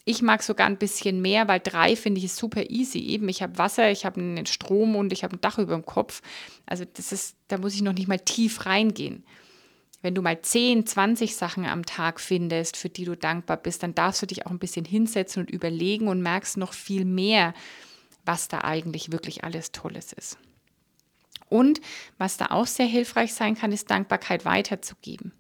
Ich 0.06 0.22
mag 0.22 0.44
sogar 0.44 0.68
ein 0.68 0.78
bisschen 0.78 1.22
mehr, 1.22 1.48
weil 1.48 1.62
drei 1.62 1.96
finde 1.96 2.20
ich 2.20 2.34
super 2.34 2.70
easy. 2.70 3.00
Eben, 3.00 3.30
ich 3.30 3.42
habe 3.42 3.58
Wasser, 3.58 3.90
ich 3.92 4.06
habe 4.06 4.20
einen 4.20 4.46
Strom 4.46 4.96
und 4.96 5.14
ich 5.14 5.24
habe 5.24 5.36
ein 5.38 5.42
Dach 5.42 5.58
über 5.58 5.74
dem 5.74 5.86
Kopf. 5.86 6.22
Also 6.66 6.86
das 6.94 7.12
ist, 7.12 7.36
da 7.48 7.58
muss 7.58 7.76
ich 7.76 7.82
noch 7.82 7.94
nicht 7.94 8.08
mal 8.08 8.20
tief 8.20 8.66
reingehen. 8.66 9.24
Wenn 10.02 10.16
du 10.16 10.22
mal 10.22 10.42
10, 10.42 10.86
20 10.86 11.36
Sachen 11.36 11.66
am 11.66 11.86
Tag 11.86 12.20
findest, 12.20 12.76
für 12.76 12.90
die 12.90 13.06
du 13.06 13.16
dankbar 13.16 13.56
bist, 13.56 13.84
dann 13.84 13.96
darfst 13.96 14.22
du 14.22 14.26
dich 14.26 14.46
auch 14.46 14.52
ein 14.52 14.60
bisschen 14.60 14.84
hinsetzen 14.84 15.44
und 15.44 15.50
überlegen 15.50 16.10
und 16.10 16.22
merkst 16.22 16.58
noch 16.58 16.74
viel 16.74 17.06
mehr, 17.06 17.54
was 18.26 18.48
da 18.48 18.62
eigentlich 18.62 19.12
wirklich 19.12 19.44
alles 19.44 19.72
Tolles 19.72 20.14
ist. 20.14 20.38
Und 21.50 21.82
was 22.18 22.38
da 22.38 22.48
auch 22.48 22.68
sehr 22.68 22.86
hilfreich 22.86 23.34
sein 23.34 23.56
kann, 23.56 23.72
ist 23.72 23.92
Dankbarkeit 23.92 24.46
weiterzugeben. 24.46 25.34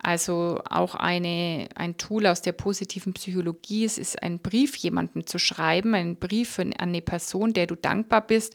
Also 0.00 0.60
auch 0.68 0.94
eine, 0.94 1.68
ein 1.74 1.96
Tool 1.96 2.26
aus 2.26 2.40
der 2.40 2.52
positiven 2.52 3.14
Psychologie. 3.14 3.84
Es 3.84 3.98
ist 3.98 4.22
ein 4.22 4.38
Brief 4.38 4.76
jemandem 4.76 5.26
zu 5.26 5.38
schreiben, 5.38 5.94
einen 5.94 6.16
Brief 6.16 6.58
an 6.58 6.72
eine 6.74 7.02
Person, 7.02 7.52
der 7.52 7.66
du 7.66 7.74
dankbar 7.74 8.26
bist, 8.26 8.54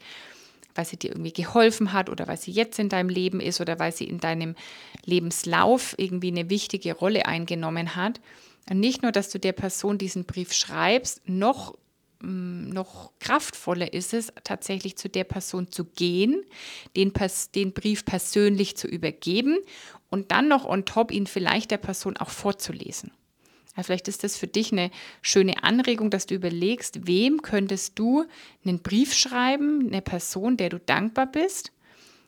weil 0.75 0.86
sie 0.86 0.98
dir 0.98 1.12
irgendwie 1.12 1.34
geholfen 1.34 1.91
hat 1.91 2.10
oder 2.10 2.27
weil 2.27 2.38
sie 2.38 2.51
jetzt 2.51 2.79
in 2.79 2.89
deinem 2.89 3.10
Leben 3.10 3.41
ist 3.41 3.60
oder 3.60 3.77
weil 3.79 3.91
sie 3.91 4.05
in 4.05 4.20
deinem 4.20 4.55
Lebenslauf 5.03 5.96
irgendwie 5.98 6.32
eine 6.32 6.50
wichtige 6.50 6.93
Rolle 6.93 7.25
eingenommen 7.25 7.96
hat. 7.96 8.22
Und 8.70 8.79
nicht 8.79 9.01
nur, 9.01 9.12
dass 9.12 9.29
du 9.29 9.38
der 9.38 9.51
Person 9.51 9.98
diesen 9.98 10.24
Brief 10.24 10.53
schreibst, 10.53 11.27
noch 11.27 11.75
noch 12.24 13.12
kraftvoller 13.20 13.94
ist 13.94 14.13
es, 14.13 14.32
tatsächlich 14.44 14.98
zu 14.98 15.10
der 15.10 15.25
Person 15.25 15.72
zu 15.72 15.86
gehen, 15.86 16.44
den, 16.96 17.12
den 17.53 17.74
Brief 17.74 18.06
persönlich 18.06 18.77
zu 18.77 18.88
übergeben 18.88 19.58
und 20.10 20.32
dann 20.32 20.48
noch 20.48 20.65
on 20.65 20.86
top 20.86 21.12
ihn 21.12 21.27
vielleicht 21.27 21.72
der 21.72 21.77
Person 21.77 22.15
auch 22.18 22.30
vorzulesen. 22.30 23.12
Ja, 23.75 23.84
vielleicht 23.84 24.08
ist 24.08 24.24
das 24.24 24.38
für 24.38 24.48
dich 24.48 24.72
eine 24.72 24.92
schöne 25.22 25.63
Anregung, 25.63 26.12
dass 26.12 26.27
du 26.27 26.36
überlegst, 26.36 27.08
wem 27.08 27.42
könntest 27.42 27.98
du 28.00 28.25
einen 28.63 28.80
Brief 28.80 29.13
schreiben, 29.13 29.88
eine 29.88 30.01
Person, 30.01 30.58
der 30.58 30.70
du 30.70 30.80
dankbar 30.80 31.25
bist. 31.25 31.72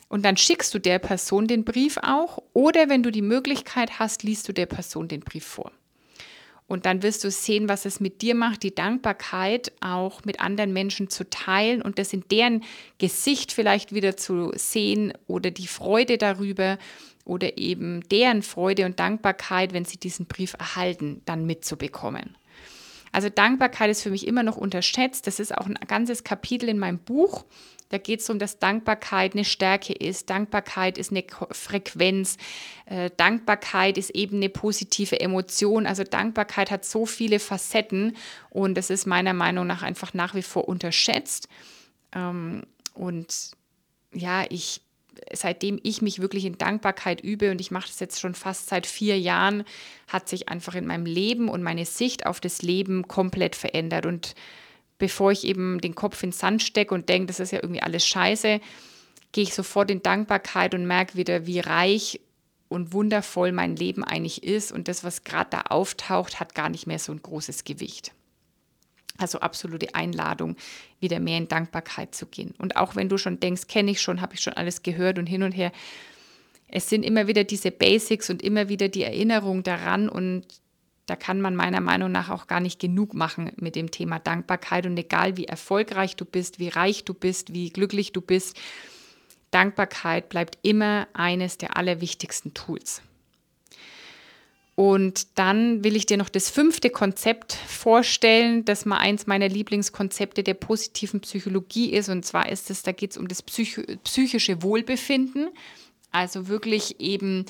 Und 0.09 0.23
dann 0.25 0.37
schickst 0.37 0.73
du 0.73 0.79
der 0.79 0.99
Person 0.99 1.47
den 1.47 1.63
Brief 1.63 1.97
auch 2.01 2.41
oder 2.53 2.89
wenn 2.89 3.03
du 3.03 3.11
die 3.11 3.21
Möglichkeit 3.21 3.99
hast, 3.99 4.23
liest 4.23 4.47
du 4.47 4.53
der 4.53 4.65
Person 4.65 5.07
den 5.07 5.21
Brief 5.21 5.45
vor. 5.45 5.71
Und 6.67 6.87
dann 6.87 7.03
wirst 7.03 7.23
du 7.23 7.29
sehen, 7.29 7.69
was 7.69 7.85
es 7.85 7.99
mit 7.99 8.21
dir 8.23 8.33
macht, 8.33 8.63
die 8.63 8.73
Dankbarkeit 8.73 9.71
auch 9.81 10.25
mit 10.25 10.39
anderen 10.39 10.73
Menschen 10.73 11.09
zu 11.09 11.29
teilen 11.29 11.81
und 11.81 11.99
das 11.99 12.11
in 12.11 12.23
deren 12.31 12.63
Gesicht 12.97 13.51
vielleicht 13.51 13.93
wieder 13.93 14.17
zu 14.17 14.51
sehen 14.55 15.13
oder 15.27 15.51
die 15.51 15.67
Freude 15.67 16.17
darüber 16.17 16.79
oder 17.23 17.57
eben 17.57 18.01
deren 18.09 18.41
Freude 18.41 18.85
und 18.85 18.99
Dankbarkeit, 18.99 19.73
wenn 19.73 19.85
sie 19.85 19.97
diesen 19.97 20.25
Brief 20.25 20.55
erhalten, 20.57 21.21
dann 21.25 21.45
mitzubekommen. 21.45 22.35
Also 23.11 23.29
Dankbarkeit 23.29 23.89
ist 23.89 24.03
für 24.03 24.09
mich 24.09 24.27
immer 24.27 24.43
noch 24.43 24.57
unterschätzt. 24.57 25.25
Das 25.25 25.39
ist 25.39 25.57
auch 25.57 25.67
ein 25.67 25.77
ganzes 25.87 26.23
Kapitel 26.23 26.67
in 26.67 26.77
meinem 26.77 26.99
Buch. 26.99 27.45
Da 27.89 27.97
geht 27.97 28.19
es 28.19 28.25
darum, 28.25 28.39
dass 28.39 28.59
Dankbarkeit 28.59 29.33
eine 29.33 29.45
Stärke 29.45 29.93
ist. 29.93 30.29
Dankbarkeit 30.29 30.97
ist 30.97 31.11
eine 31.11 31.23
Frequenz. 31.51 32.37
Äh, 32.85 33.11
Dankbarkeit 33.15 33.97
ist 33.97 34.09
eben 34.11 34.37
eine 34.37 34.49
positive 34.49 35.19
Emotion. 35.19 35.85
Also 35.85 36.03
Dankbarkeit 36.03 36.71
hat 36.71 36.83
so 36.83 37.05
viele 37.05 37.39
Facetten 37.39 38.17
und 38.49 38.75
das 38.75 38.89
ist 38.89 39.05
meiner 39.05 39.33
Meinung 39.33 39.67
nach 39.67 39.83
einfach 39.83 40.13
nach 40.13 40.33
wie 40.33 40.41
vor 40.41 40.67
unterschätzt. 40.67 41.47
Ähm, 42.13 42.63
und 42.93 43.51
ja, 44.13 44.45
ich 44.49 44.81
seitdem 45.33 45.79
ich 45.83 46.01
mich 46.01 46.19
wirklich 46.19 46.45
in 46.45 46.57
Dankbarkeit 46.57 47.21
übe 47.21 47.51
und 47.51 47.61
ich 47.61 47.71
mache 47.71 47.87
das 47.87 47.99
jetzt 47.99 48.19
schon 48.19 48.35
fast 48.35 48.69
seit 48.69 48.85
vier 48.85 49.19
Jahren, 49.19 49.63
hat 50.07 50.29
sich 50.29 50.49
einfach 50.49 50.75
in 50.75 50.85
meinem 50.85 51.05
Leben 51.05 51.49
und 51.49 51.63
meine 51.63 51.85
Sicht 51.85 52.25
auf 52.25 52.39
das 52.39 52.61
Leben 52.61 53.07
komplett 53.07 53.55
verändert. 53.55 54.05
Und 54.05 54.35
bevor 54.97 55.31
ich 55.31 55.45
eben 55.45 55.79
den 55.79 55.95
Kopf 55.95 56.21
in 56.23 56.29
den 56.29 56.35
Sand 56.35 56.63
stecke 56.63 56.93
und 56.93 57.09
denke, 57.09 57.27
das 57.27 57.39
ist 57.39 57.51
ja 57.51 57.59
irgendwie 57.61 57.81
alles 57.81 58.05
scheiße, 58.05 58.59
gehe 59.31 59.43
ich 59.43 59.53
sofort 59.53 59.91
in 59.91 60.01
Dankbarkeit 60.01 60.73
und 60.73 60.85
merke 60.85 61.15
wieder, 61.15 61.45
wie 61.45 61.59
reich 61.59 62.21
und 62.67 62.93
wundervoll 62.93 63.51
mein 63.51 63.75
Leben 63.75 64.03
eigentlich 64.03 64.43
ist. 64.43 64.71
Und 64.71 64.87
das, 64.87 65.03
was 65.03 65.23
gerade 65.23 65.49
da 65.51 65.61
auftaucht, 65.69 66.39
hat 66.39 66.55
gar 66.55 66.69
nicht 66.69 66.87
mehr 66.87 66.99
so 66.99 67.11
ein 67.11 67.21
großes 67.21 67.63
Gewicht. 67.63 68.13
Also 69.17 69.39
absolute 69.39 69.95
Einladung, 69.95 70.55
wieder 70.99 71.19
mehr 71.19 71.37
in 71.37 71.47
Dankbarkeit 71.47 72.15
zu 72.15 72.25
gehen. 72.25 72.53
Und 72.57 72.75
auch 72.75 72.95
wenn 72.95 73.07
du 73.07 73.17
schon 73.17 73.39
denkst, 73.39 73.67
kenne 73.67 73.91
ich 73.91 74.01
schon, 74.01 74.21
habe 74.21 74.33
ich 74.33 74.41
schon 74.41 74.53
alles 74.53 74.83
gehört 74.83 75.19
und 75.19 75.25
hin 75.25 75.43
und 75.43 75.51
her, 75.51 75.71
es 76.67 76.89
sind 76.89 77.03
immer 77.03 77.27
wieder 77.27 77.43
diese 77.43 77.71
Basics 77.71 78.29
und 78.29 78.41
immer 78.41 78.67
wieder 78.67 78.89
die 78.89 79.03
Erinnerung 79.03 79.63
daran 79.63 80.09
und 80.09 80.45
da 81.05 81.15
kann 81.15 81.41
man 81.41 81.55
meiner 81.55 81.81
Meinung 81.81 82.11
nach 82.11 82.29
auch 82.29 82.47
gar 82.47 82.59
nicht 82.59 82.79
genug 82.79 83.13
machen 83.13 83.51
mit 83.57 83.75
dem 83.75 83.91
Thema 83.91 84.19
Dankbarkeit. 84.19 84.85
Und 84.85 84.97
egal 84.97 85.37
wie 85.37 85.45
erfolgreich 85.45 86.15
du 86.15 86.25
bist, 86.25 86.59
wie 86.59 86.69
reich 86.69 87.03
du 87.03 87.13
bist, 87.13 87.53
wie 87.53 87.69
glücklich 87.69 88.11
du 88.11 88.21
bist, 88.21 88.57
Dankbarkeit 89.51 90.29
bleibt 90.29 90.57
immer 90.63 91.07
eines 91.13 91.57
der 91.57 91.77
allerwichtigsten 91.77 92.53
Tools. 92.53 93.01
Und 94.75 95.27
dann 95.35 95.85
will 95.85 95.95
ich 95.95 96.05
dir 96.05 96.17
noch 96.17 96.27
das 96.27 96.49
fünfte 96.49 96.89
Konzept 96.89 97.53
vorstellen, 97.53 98.65
das 98.65 98.85
mal 98.85 98.97
eins 98.97 99.25
meiner 99.25 99.47
Lieblingskonzepte 99.47 100.43
der 100.43 100.55
positiven 100.55 101.21
Psychologie 101.21 101.93
ist. 101.93 102.09
Und 102.09 102.25
zwar 102.25 102.49
ist 102.49 102.69
es, 102.69 102.83
da 102.83 102.91
geht 102.91 103.11
es 103.11 103.17
um 103.17 103.29
das 103.29 103.41
Psych 103.41 103.79
psychische 104.03 104.61
Wohlbefinden. 104.61 105.47
Also 106.11 106.49
wirklich 106.49 106.99
eben 106.99 107.45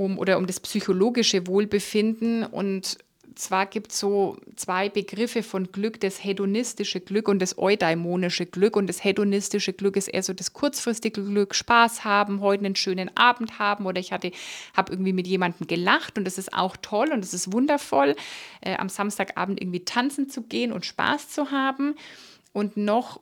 um 0.00 0.18
oder 0.18 0.38
um 0.38 0.46
das 0.46 0.58
psychologische 0.60 1.46
Wohlbefinden. 1.46 2.44
Und 2.44 2.98
zwar 3.34 3.66
gibt 3.66 3.92
es 3.92 4.00
so 4.00 4.38
zwei 4.56 4.88
Begriffe 4.88 5.42
von 5.42 5.70
Glück, 5.70 6.00
das 6.00 6.24
hedonistische 6.24 7.00
Glück 7.00 7.28
und 7.28 7.38
das 7.40 7.58
eudaimonische 7.58 8.46
Glück. 8.46 8.76
Und 8.76 8.86
das 8.86 9.04
hedonistische 9.04 9.74
Glück 9.74 9.96
ist 9.96 10.08
eher 10.08 10.22
so 10.22 10.32
das 10.32 10.54
kurzfristige 10.54 11.22
Glück, 11.22 11.54
Spaß 11.54 12.04
haben, 12.04 12.40
heute 12.40 12.64
einen 12.64 12.76
schönen 12.76 13.14
Abend 13.16 13.58
haben 13.58 13.84
oder 13.86 14.00
ich 14.00 14.12
habe 14.12 14.32
irgendwie 14.88 15.12
mit 15.12 15.26
jemandem 15.26 15.66
gelacht 15.66 16.16
und 16.16 16.24
das 16.24 16.38
ist 16.38 16.54
auch 16.54 16.76
toll 16.78 17.10
und 17.12 17.20
das 17.22 17.34
ist 17.34 17.52
wundervoll, 17.52 18.16
äh, 18.62 18.76
am 18.76 18.88
Samstagabend 18.88 19.60
irgendwie 19.60 19.84
tanzen 19.84 20.30
zu 20.30 20.42
gehen 20.42 20.72
und 20.72 20.86
Spaß 20.86 21.28
zu 21.28 21.50
haben. 21.50 21.94
Und 22.52 22.76
noch 22.76 23.20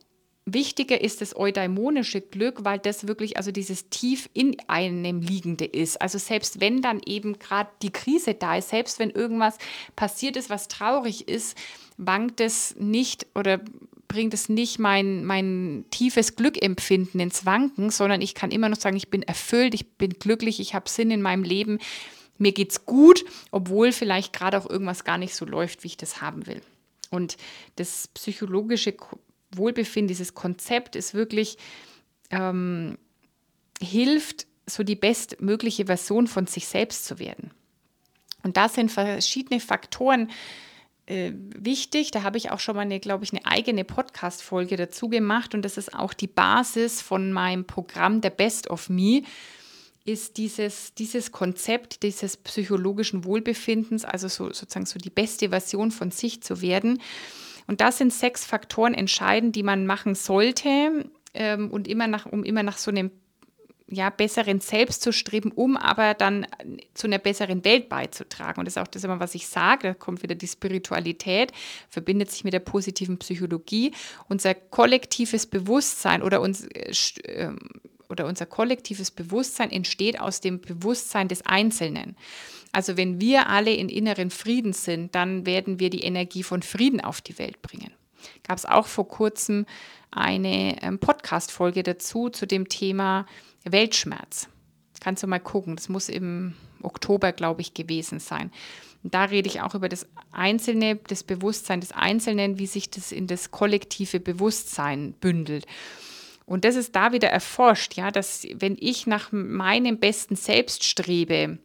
Wichtiger 0.55 1.01
ist 1.01 1.21
das 1.21 1.37
eudaimonische 1.37 2.21
Glück, 2.21 2.65
weil 2.65 2.79
das 2.79 3.07
wirklich 3.07 3.37
also 3.37 3.51
dieses 3.51 3.89
tief 3.91 4.29
in 4.35 4.57
einem 4.69 5.21
liegende 5.21 5.65
ist. 5.65 6.01
Also 6.01 6.19
selbst 6.19 6.61
wenn 6.61 6.83
dann 6.83 7.01
eben 7.05 7.39
gerade 7.39 7.71
die 7.83 7.91
Krise 7.91 8.35
da 8.35 8.57
ist, 8.57 8.71
selbst 8.71 8.99
wenn 8.99 9.11
irgendwas 9.11 9.59
passiert 9.97 10.37
ist, 10.37 10.51
was 10.51 10.69
traurig 10.69 11.29
ist, 11.29 11.57
wankt 11.97 12.41
es 12.41 12.77
nicht 12.79 13.27
oder 13.35 13.61
bringt 14.09 14.33
es 14.33 14.49
nicht 14.49 14.79
mein, 14.79 15.25
mein 15.25 15.85
tiefes 15.91 16.35
Glückempfinden 16.35 17.21
ins 17.21 17.45
Wanken, 17.45 17.91
sondern 17.91 18.23
ich 18.23 18.35
kann 18.35 18.51
immer 18.51 18.69
noch 18.69 18.81
sagen, 18.81 18.97
ich 18.97 19.11
bin 19.11 19.23
erfüllt, 19.23 19.75
ich 19.75 19.93
bin 19.93 20.15
glücklich, 20.19 20.61
ich 20.61 20.75
habe 20.75 20.89
Sinn 20.89 21.11
in 21.11 21.21
meinem 21.21 21.45
Leben, 21.45 21.79
mir 22.39 22.53
geht's 22.53 22.87
gut, 22.87 23.25
obwohl 23.51 23.93
vielleicht 23.93 24.33
gerade 24.33 24.59
auch 24.59 24.69
irgendwas 24.69 25.05
gar 25.05 25.19
nicht 25.19 25.35
so 25.35 25.45
läuft, 25.45 25.85
wie 25.85 25.89
ich 25.89 25.97
das 25.97 26.23
haben 26.23 26.47
will. 26.47 26.63
Und 27.11 27.37
das 27.77 28.09
psychologische 28.09 28.95
Wohlbefinden, 29.51 30.09
dieses 30.09 30.35
Konzept 30.35 30.97
ist 30.97 31.15
wirklich, 31.15 31.59
ähm, 32.31 32.99
hilft, 33.81 34.47
so 34.67 34.83
die 34.83 34.97
bestmögliche 34.97 35.87
Version 35.87 36.27
von 36.27 36.47
sich 36.47 36.67
selbst 36.67 37.05
zu 37.07 37.19
werden. 37.19 37.53
Und 38.43 38.57
da 38.57 38.69
sind 38.69 38.91
verschiedene 38.91 39.61
Faktoren 39.61 40.31
äh, 41.07 41.33
wichtig. 41.35 42.11
Da 42.11 42.23
habe 42.23 42.37
ich 42.37 42.51
auch 42.51 42.61
schon 42.61 42.77
mal 42.77 43.01
glaube 43.01 43.25
ich, 43.25 43.33
eine 43.33 43.47
eigene 43.47 43.85
Podcast-Folge 43.85 44.77
dazu 44.77 45.09
gemacht. 45.09 45.55
Und 45.55 45.63
das 45.63 45.79
ist 45.79 45.95
auch 45.95 46.13
die 46.13 46.27
Basis 46.27 47.01
von 47.01 47.33
meinem 47.33 47.65
Programm 47.67 48.21
der 48.21 48.31
Best 48.31 48.69
of 48.69 48.89
Me 48.89 49.23
ist 50.05 50.39
dieses, 50.39 50.95
dieses 50.95 51.33
Konzept 51.33 52.03
dieses 52.03 52.39
psychologischen 52.39 53.25
Wohlbefindens, 53.25 54.07
also 54.07 54.29
so, 54.29 54.47
sozusagen 54.47 54.87
so 54.87 54.99
die 54.99 55.11
beste 55.11 55.51
Version 55.51 55.91
von 55.91 56.11
sich 56.11 56.43
zu 56.43 56.63
werden. 56.63 57.03
Und 57.69 57.81
das 57.81 57.99
sind 57.99 58.13
sechs 58.13 58.45
Faktoren 58.45 58.95
entscheidend, 58.95 59.55
die 59.55 59.63
man 59.63 59.87
machen 59.87 60.17
sollte 60.17 61.05
ähm, 61.35 61.71
und 61.71 61.87
immer 61.87 62.09
nach, 62.09 62.27
um 62.27 62.43
immer 62.43 62.65
nach 62.65 62.79
so 62.79 62.91
einem 62.91 63.13
ja, 63.91 64.11
besseren 64.11 64.61
Selbst 64.61 65.03
zu 65.03 65.13
streben, 65.13 65.51
um 65.51 65.77
aber 65.77 66.15
dann 66.15 66.47
zu 66.95 67.07
einer 67.07 67.19
besseren 67.19 67.65
Welt 67.65 67.89
beizutragen. 67.89 68.61
Und 68.61 68.67
das 68.67 68.77
ist 68.77 68.83
auch 68.83 68.87
das 68.87 69.05
immer, 69.05 69.21
was 69.21 69.35
ich 69.35 69.49
sage, 69.49 69.89
da 69.89 69.95
kommt 69.95 70.23
wieder 70.23 70.35
die 70.35 70.47
Spiritualität, 70.47 71.53
verbindet 71.89 72.31
sich 72.31 72.45
mit 72.45 72.53
der 72.53 72.61
positiven 72.61 73.19
Psychologie. 73.19 73.93
Unser 74.29 74.55
kollektives 74.55 75.47
Bewusstsein 75.47 76.23
oder 76.23 76.41
uns, 76.41 76.67
äh, 76.67 76.93
ähm, 77.25 77.59
oder 78.09 78.27
unser 78.27 78.47
kollektives 78.47 79.11
Bewusstsein 79.11 79.71
entsteht 79.71 80.21
aus 80.21 80.41
dem 80.41 80.61
Bewusstsein 80.61 81.29
des 81.29 81.45
Einzelnen. 81.45 82.17
Also 82.73 82.97
wenn 82.97 83.21
wir 83.21 83.49
alle 83.49 83.73
in 83.73 83.89
inneren 83.89 84.31
Frieden 84.31 84.73
sind, 84.73 85.15
dann 85.15 85.47
werden 85.47 85.81
wir 85.81 85.91
die 85.91 86.03
Energie 86.03 86.43
von 86.43 86.63
Frieden 86.63 87.01
auf 87.01 87.21
die 87.21 87.39
Welt 87.39 87.63
bringen. 87.63 87.93
Gab 88.43 88.59
es 88.59 88.65
auch 88.65 88.87
vor 88.87 89.09
kurzem 89.09 89.67
eine 90.11 90.83
ähm, 90.83 90.99
Podcast-Folge 90.99 91.83
dazu 91.83 92.31
zu 92.31 92.47
dem 92.47 92.69
Thema 92.69 93.27
Weltschmerz. 93.65 94.49
Kannst 95.01 95.23
du 95.23 95.27
mal 95.27 95.39
gucken, 95.39 95.77
das 95.77 95.89
muss 95.89 96.09
im 96.09 96.55
Oktober, 96.83 97.33
glaube 97.33 97.61
ich, 97.61 97.75
gewesen 97.75 98.19
sein. 98.19 98.51
Und 99.05 99.15
da 99.15 99.25
rede 99.25 99.49
ich 99.49 99.61
auch 99.61 99.75
über 99.75 99.89
das 99.89 100.07
Einzelne, 100.33 100.97
das 100.97 101.23
Bewusstsein 101.23 101.81
des 101.81 101.93
Einzelnen, 101.93 102.59
wie 102.59 102.67
sich 102.67 102.91
das 102.91 103.13
in 103.13 103.27
das 103.27 103.51
kollektive 103.51 104.19
Bewusstsein 104.19 105.13
bündelt. 105.21 105.67
Und 106.47 106.65
das 106.65 106.77
ist 106.77 106.97
da 106.97 107.13
wieder 107.13 107.29
erforscht, 107.29 107.95
ja, 107.95 108.11
dass 108.11 108.47
wenn 108.55 108.77
ich 108.81 109.07
nach 109.07 109.31
meinem 109.33 109.99
besten 109.99 110.35
Selbst 110.35 110.83
strebe, 110.83 111.59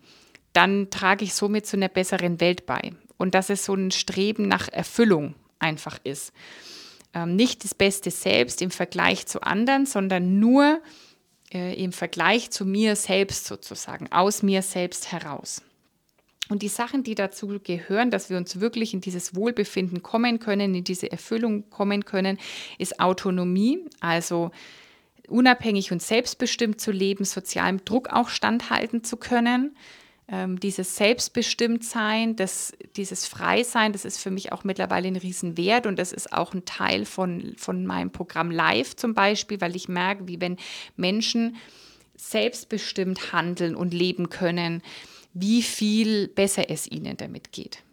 dann 0.53 0.89
trage 0.89 1.25
ich 1.25 1.33
somit 1.33 1.65
zu 1.65 1.77
einer 1.77 1.89
besseren 1.89 2.39
Welt 2.39 2.65
bei. 2.65 2.93
Und 3.17 3.35
dass 3.35 3.49
es 3.49 3.65
so 3.65 3.73
ein 3.73 3.91
Streben 3.91 4.47
nach 4.47 4.69
Erfüllung 4.69 5.35
einfach 5.59 5.99
ist. 6.03 6.33
Ähm, 7.13 7.35
nicht 7.35 7.63
das 7.63 7.73
Beste 7.73 8.11
selbst 8.11 8.61
im 8.61 8.71
Vergleich 8.71 9.25
zu 9.27 9.41
anderen, 9.41 9.85
sondern 9.85 10.39
nur 10.39 10.81
äh, 11.53 11.81
im 11.81 11.91
Vergleich 11.91 12.51
zu 12.51 12.65
mir 12.65 12.95
selbst 12.95 13.45
sozusagen, 13.45 14.11
aus 14.11 14.43
mir 14.43 14.61
selbst 14.61 15.11
heraus. 15.11 15.61
Und 16.49 16.61
die 16.61 16.67
Sachen, 16.67 17.03
die 17.03 17.15
dazu 17.15 17.59
gehören, 17.63 18.11
dass 18.11 18.29
wir 18.29 18.37
uns 18.37 18.59
wirklich 18.59 18.93
in 18.93 19.01
dieses 19.01 19.35
Wohlbefinden 19.35 20.03
kommen 20.03 20.39
können, 20.39 20.75
in 20.75 20.83
diese 20.83 21.11
Erfüllung 21.11 21.69
kommen 21.69 22.03
können, 22.03 22.37
ist 22.77 22.99
Autonomie, 22.99 23.85
also 24.01 24.51
unabhängig 25.27 25.91
und 25.91 26.01
selbstbestimmt 26.01 26.81
zu 26.81 26.91
leben, 26.91 27.23
sozialem 27.23 27.85
Druck 27.85 28.09
auch 28.09 28.27
standhalten 28.27 29.05
zu 29.05 29.15
können. 29.15 29.75
Ähm, 30.33 30.59
dieses 30.59 30.95
Selbstbestimmtsein, 30.95 32.35
das, 32.35 32.73
dieses 32.95 33.27
Freisein, 33.27 33.93
das 33.93 34.03
ist 34.03 34.17
für 34.17 34.31
mich 34.31 34.51
auch 34.51 34.63
mittlerweile 34.63 35.07
ein 35.07 35.15
Riesenwert 35.15 35.85
und 35.85 35.99
das 35.99 36.11
ist 36.11 36.33
auch 36.33 36.55
ein 36.55 36.65
Teil 36.65 37.05
von, 37.05 37.53
von 37.55 37.85
meinem 37.85 38.09
Programm 38.09 38.49
Live 38.49 38.95
zum 38.95 39.13
Beispiel, 39.13 39.61
weil 39.61 39.75
ich 39.75 39.89
merke, 39.89 40.27
wie 40.27 40.41
wenn 40.41 40.57
Menschen 40.95 41.55
selbstbestimmt 42.15 43.31
handeln 43.31 43.75
und 43.75 43.93
leben 43.93 44.29
können, 44.29 44.81
wie 45.35 45.61
viel 45.61 46.29
besser 46.29 46.67
es 46.71 46.89
ihnen 46.89 47.15
damit 47.15 47.51
geht. 47.51 47.83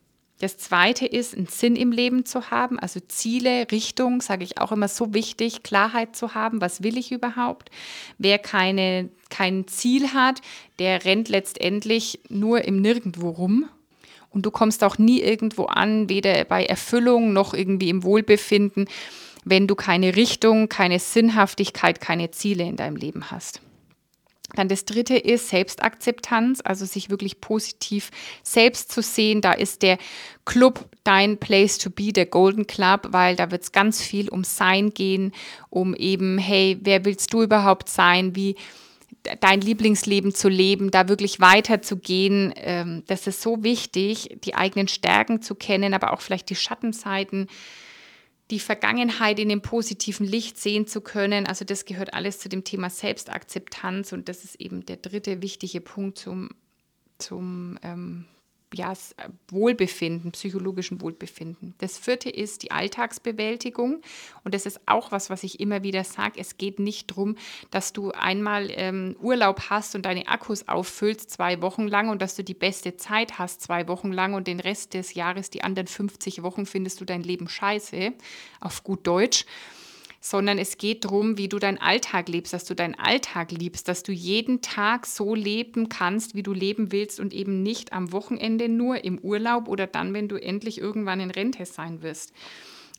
Das 0.41 0.57
zweite 0.57 1.05
ist, 1.05 1.37
einen 1.37 1.47
Sinn 1.47 1.77
im 1.77 1.93
Leben 1.93 2.25
zu 2.25 2.51
haben, 2.51 2.79
also 2.79 2.99
Ziele, 2.99 3.71
Richtung, 3.71 4.23
sage 4.23 4.43
ich 4.43 4.59
auch 4.59 4.73
immer 4.73 4.89
so 4.89 5.13
wichtig, 5.13 5.63
Klarheit 5.63 6.17
zu 6.17 6.35
haben, 6.35 6.63
was 6.63 6.83
will 6.83 6.97
ich 6.97 7.13
überhaupt. 7.13 7.71
Wer 8.17 8.39
keine, 8.39 9.11
kein 9.29 9.69
Ziel 9.69 10.15
hat, 10.15 10.41
der 10.79 11.05
rennt 11.05 11.29
letztendlich 11.29 12.21
nur 12.31 12.65
im 12.65 12.81
Nirgendwo 12.81 13.29
rum. 13.29 13.69
Und 14.31 14.47
du 14.47 14.51
kommst 14.51 14.83
auch 14.83 14.97
nie 14.97 15.21
irgendwo 15.21 15.67
an, 15.67 16.09
weder 16.09 16.45
bei 16.47 16.65
Erfüllung 16.65 17.35
noch 17.35 17.53
irgendwie 17.53 17.91
im 17.91 18.03
Wohlbefinden, 18.03 18.89
wenn 19.45 19.67
du 19.67 19.75
keine 19.75 20.17
Richtung, 20.17 20.71
keine 20.71 21.01
Sinnhaftigkeit, 21.01 22.01
keine 22.01 22.31
Ziele 22.31 22.65
in 22.65 22.77
deinem 22.77 22.97
Leben 22.97 23.31
hast. 23.31 23.61
Dann 24.55 24.69
das 24.69 24.85
dritte 24.85 25.17
ist 25.17 25.49
Selbstakzeptanz, 25.49 26.61
also 26.65 26.85
sich 26.85 27.11
wirklich 27.11 27.41
positiv 27.41 28.11
selbst 28.43 28.93
zu 28.93 29.03
sehen. 29.03 29.41
Da 29.41 29.53
ist 29.53 29.83
der 29.83 29.99
Club 30.45 30.89
dein 31.05 31.39
Place 31.39 31.79
to 31.79 31.91
be, 31.91 32.13
der 32.13 32.27
Golden 32.27 32.67
Club, 32.67 33.09
weil 33.11 33.37
da 33.37 33.51
wird 33.51 33.63
es 33.63 33.73
ganz 33.73 34.03
viel 34.03 34.29
um 34.29 34.45
Sein 34.45 34.91
gehen, 34.91 35.33
um 35.69 35.95
eben, 35.95 36.39
hey, 36.39 36.79
wer 36.83 37.05
willst 37.05 37.33
du 37.33 37.43
überhaupt 37.43 37.89
sein? 37.89 38.35
Wie 38.35 38.57
dein 39.41 39.61
Lieblingsleben 39.61 40.35
zu 40.35 40.49
leben, 40.49 40.91
da 40.91 41.09
wirklich 41.09 41.41
weiterzugehen. 41.41 42.53
Ähm, 42.57 43.03
das 43.07 43.27
ist 43.27 43.43
so 43.43 43.63
wichtig, 43.63 44.39
die 44.45 44.55
eigenen 44.55 44.89
Stärken 44.89 45.43
zu 45.43 45.55
kennen, 45.55 45.95
aber 45.95 46.13
auch 46.13 46.21
vielleicht 46.21 46.51
die 46.51 46.57
Schattenseiten 46.57 47.49
die 48.51 48.61
Vergangenheit 48.61 49.39
in 49.39 49.49
dem 49.49 49.63
positiven 49.63 50.27
Licht 50.27 50.59
sehen 50.59 50.87
zu 50.87 51.01
können. 51.01 51.47
Also 51.47 51.65
das 51.65 51.85
gehört 51.85 52.15
alles 52.15 52.39
zu 52.39 52.49
dem 52.49 52.65
Thema 52.65 52.91
Selbstakzeptanz 52.91 54.13
und 54.13 54.29
das 54.29 54.45
ist 54.45 54.61
eben 54.61 54.85
der 54.85 54.97
dritte 54.97 55.43
wichtige 55.43 55.81
Punkt 55.81 56.19
zum, 56.19 56.51
zum 57.19 57.79
ähm, 57.83 58.27
ja, 58.73 58.93
Wohlbefinden, 59.49 60.33
psychologischen 60.33 61.01
Wohlbefinden. 61.01 61.75
Das 61.79 61.99
vierte 61.99 62.31
ist 62.31 62.63
die 62.63 62.71
Alltagsbewältigung. 62.71 64.01
Und 64.45 64.55
das 64.55 64.67
ist 64.67 64.81
auch 64.87 65.11
was, 65.11 65.29
was 65.29 65.43
ich 65.43 65.61
immer 65.61 65.83
wieder 65.83 66.05
sage. 66.05 66.39
Es 66.39 66.57
geht 66.57 66.79
nicht 66.79 67.11
darum, 67.11 67.37
dass 67.71 67.93
du 67.93 68.13
einmal 68.13 68.69
ähm, 68.71 69.17
Urlaub 69.21 69.71
hast 69.71 69.95
und 69.95 70.07
deine 70.07 70.29
Akkus 70.29 70.69
auffüllst 70.69 71.31
zwei 71.31 71.61
Wochen 71.63 71.89
lang 71.89 72.11
und 72.11 72.23
dass 72.23 72.37
du 72.37 72.45
die 72.45 72.55
beste 72.55 72.97
Zeit 72.97 73.39
hast 73.39 73.61
zwei 73.61 73.89
Wochen 73.89 74.13
lang 74.13 74.35
und 74.35 74.47
den 74.47 74.61
Rest 74.61 74.95
des 74.95 75.15
Jahres, 75.15 75.51
die 75.51 75.63
anderen 75.65 75.89
50 75.89 76.43
Wochen, 76.43 76.65
findest 76.65 77.01
du 77.01 77.05
dein 77.05 77.23
Leben 77.23 77.49
scheiße, 77.49 78.13
auf 78.61 78.85
gut 78.85 79.07
Deutsch 79.07 79.47
sondern 80.21 80.59
es 80.59 80.77
geht 80.77 81.07
darum, 81.07 81.39
wie 81.39 81.49
du 81.49 81.59
deinen 81.59 81.79
Alltag 81.79 82.29
lebst, 82.29 82.53
dass 82.53 82.67
du 82.67 82.75
deinen 82.75 82.95
Alltag 82.95 83.53
liebst, 83.53 83.89
dass 83.89 84.03
du 84.03 84.13
jeden 84.13 84.61
Tag 84.61 85.07
so 85.07 85.35
leben 85.35 85.89
kannst, 85.89 86.35
wie 86.35 86.43
du 86.43 86.53
leben 86.53 86.93
willst 86.93 87.19
und 87.19 87.33
eben 87.33 87.63
nicht 87.63 87.95
am 87.95 88.13
Wochenende 88.13 88.69
nur 88.69 89.03
im 89.03 89.19
Urlaub 89.19 89.67
oder 89.67 89.87
dann, 89.87 90.13
wenn 90.13 90.29
du 90.29 90.37
endlich 90.37 90.79
irgendwann 90.79 91.21
in 91.21 91.31
Rente 91.31 91.65
sein 91.65 92.03
wirst. 92.03 92.35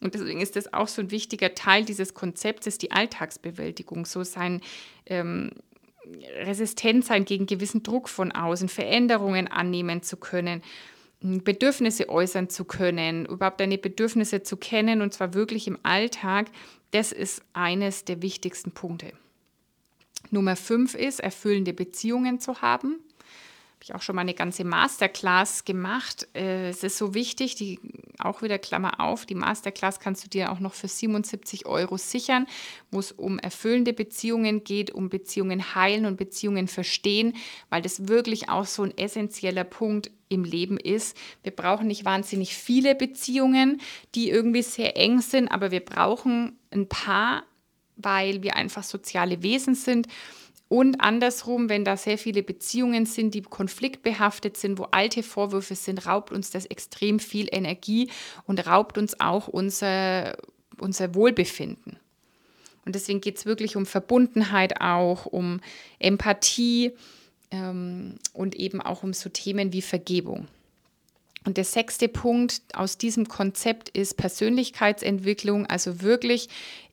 Und 0.02 0.16
deswegen 0.16 0.42
ist 0.42 0.56
das 0.56 0.74
auch 0.74 0.88
so 0.88 1.04
ein 1.04 1.12
wichtiger 1.12 1.54
Teil 1.54 1.86
dieses 1.86 2.16
Konzeptes, 2.16 2.80
die 2.80 2.92
Alltagsbewältigung, 2.92 4.08
so 4.08 4.24
sein 4.24 4.62
ähm, 5.06 5.52
resistent 6.38 7.06
sein 7.06 7.26
gegen 7.26 7.46
gewissen 7.46 7.84
Druck 7.84 8.10
von 8.10 8.32
außen, 8.32 8.68
Veränderungen 8.68 9.48
annehmen 9.48 10.02
zu 10.02 10.18
können. 10.18 10.64
Bedürfnisse 11.22 12.10
äußern 12.10 12.50
zu 12.50 12.66
können, 12.66 13.28
überhaupt 13.28 13.60
deine 13.60 13.78
Bedürfnisse 13.78 14.42
zu 14.42 14.58
kennen 14.58 15.02
und 15.02 15.14
zwar 15.14 15.36
wirklich 15.36 15.68
im 15.68 15.78
Alltag, 15.84 16.48
das 16.92 17.12
ist 17.12 17.42
eines 17.54 18.06
der 18.06 18.22
wichtigsten 18.22 18.72
Punkte. 18.72 19.14
Nummer 20.30 20.56
fünf 20.56 20.94
ist, 20.94 21.20
erfüllende 21.20 21.74
Beziehungen 21.74 22.40
zu 22.40 22.62
haben. 22.62 23.00
Habe 23.82 23.86
ich 23.86 23.96
auch 23.96 24.04
schon 24.04 24.16
mal 24.16 24.22
eine 24.22 24.36
ganze 24.36 24.64
Masterclass 24.64 25.66
gemacht. 25.66 26.28
Äh, 26.36 26.70
es 26.70 26.84
ist 26.84 27.00
so 27.00 27.16
wichtig, 27.16 27.56
die 27.56 27.80
auch 28.20 28.44
wieder 28.44 28.60
Klammer 28.60 29.00
auf, 29.00 29.26
die 29.26 29.34
Masterclass 29.34 30.00
kannst 30.00 30.24
du 30.24 30.30
dir 30.30 30.52
auch 30.52 30.60
noch 30.60 30.76
für 30.76 30.88
77 30.88 31.66
Euro 31.66 31.98
sichern, 31.98 32.46
wo 32.92 33.00
es 33.00 33.12
um 33.12 33.40
erfüllende 33.40 33.94
Beziehungen 33.94 34.64
geht, 34.64 34.92
um 34.92 35.10
Beziehungen 35.10 35.74
heilen 35.74 36.06
und 36.06 36.18
Beziehungen 36.18 36.68
verstehen, 36.68 37.34
weil 37.72 37.82
das 37.82 38.08
wirklich 38.08 38.50
auch 38.50 38.68
so 38.68 38.84
ein 38.84 38.96
essentieller 39.00 39.64
Punkt 39.64 40.12
im 40.30 40.44
Leben 40.44 40.78
ist. 40.78 41.18
Wir 41.42 41.52
brauchen 41.52 41.88
nicht 41.88 42.06
wahnsinnig 42.06 42.54
viele 42.54 42.94
Beziehungen, 42.94 43.82
die 44.14 44.30
irgendwie 44.30 44.62
sehr 44.62 44.96
eng 44.96 45.22
sind, 45.22 45.48
aber 45.48 45.72
wir 45.72 45.84
brauchen 45.84 46.60
ein 46.70 46.88
paar, 46.88 47.46
weil 47.96 48.44
wir 48.44 48.58
einfach 48.58 48.84
soziale 48.84 49.42
Wesen 49.42 49.74
sind. 49.74 50.08
Und 50.72 51.02
andersrum, 51.02 51.68
wenn 51.68 51.84
da 51.84 51.98
sehr 51.98 52.18
viele 52.18 52.44
Beziehungen 52.44 53.06
sind, 53.06 53.34
die 53.34 53.42
konfliktbehaftet 53.42 54.56
sind, 54.56 54.80
wo 54.80 54.84
alte 54.92 55.22
Vorwürfe 55.22 55.76
sind, 55.76 56.06
raubt 56.06 56.32
uns 56.32 56.50
das 56.50 56.66
extrem 56.66 57.20
viel 57.20 57.50
Energie 57.52 58.10
und 58.48 58.66
raubt 58.66 58.98
uns 58.98 59.20
auch 59.20 59.50
unser, 59.50 60.38
unser 60.80 61.14
Wohlbefinden. 61.14 61.98
Und 62.86 62.96
deswegen 62.96 63.20
geht 63.20 63.36
es 63.36 63.46
wirklich 63.46 63.76
um 63.76 63.86
Verbundenheit 63.86 64.80
auch, 64.80 65.26
um 65.26 65.60
Empathie 66.00 66.94
ähm, 67.52 68.16
und 68.32 68.56
eben 68.56 68.80
auch 68.80 69.04
um 69.04 69.12
so 69.12 69.28
Themen 69.28 69.74
wie 69.74 69.82
Vergebung. 69.82 70.48
Und 71.46 71.58
der 71.58 71.66
sechste 71.66 72.08
Punkt 72.08 72.62
aus 72.72 72.98
diesem 72.98 73.28
Konzept 73.28 73.90
ist 73.90 74.16
Persönlichkeitsentwicklung, 74.16 75.66
also 75.66 76.02
wirklich 76.02 76.48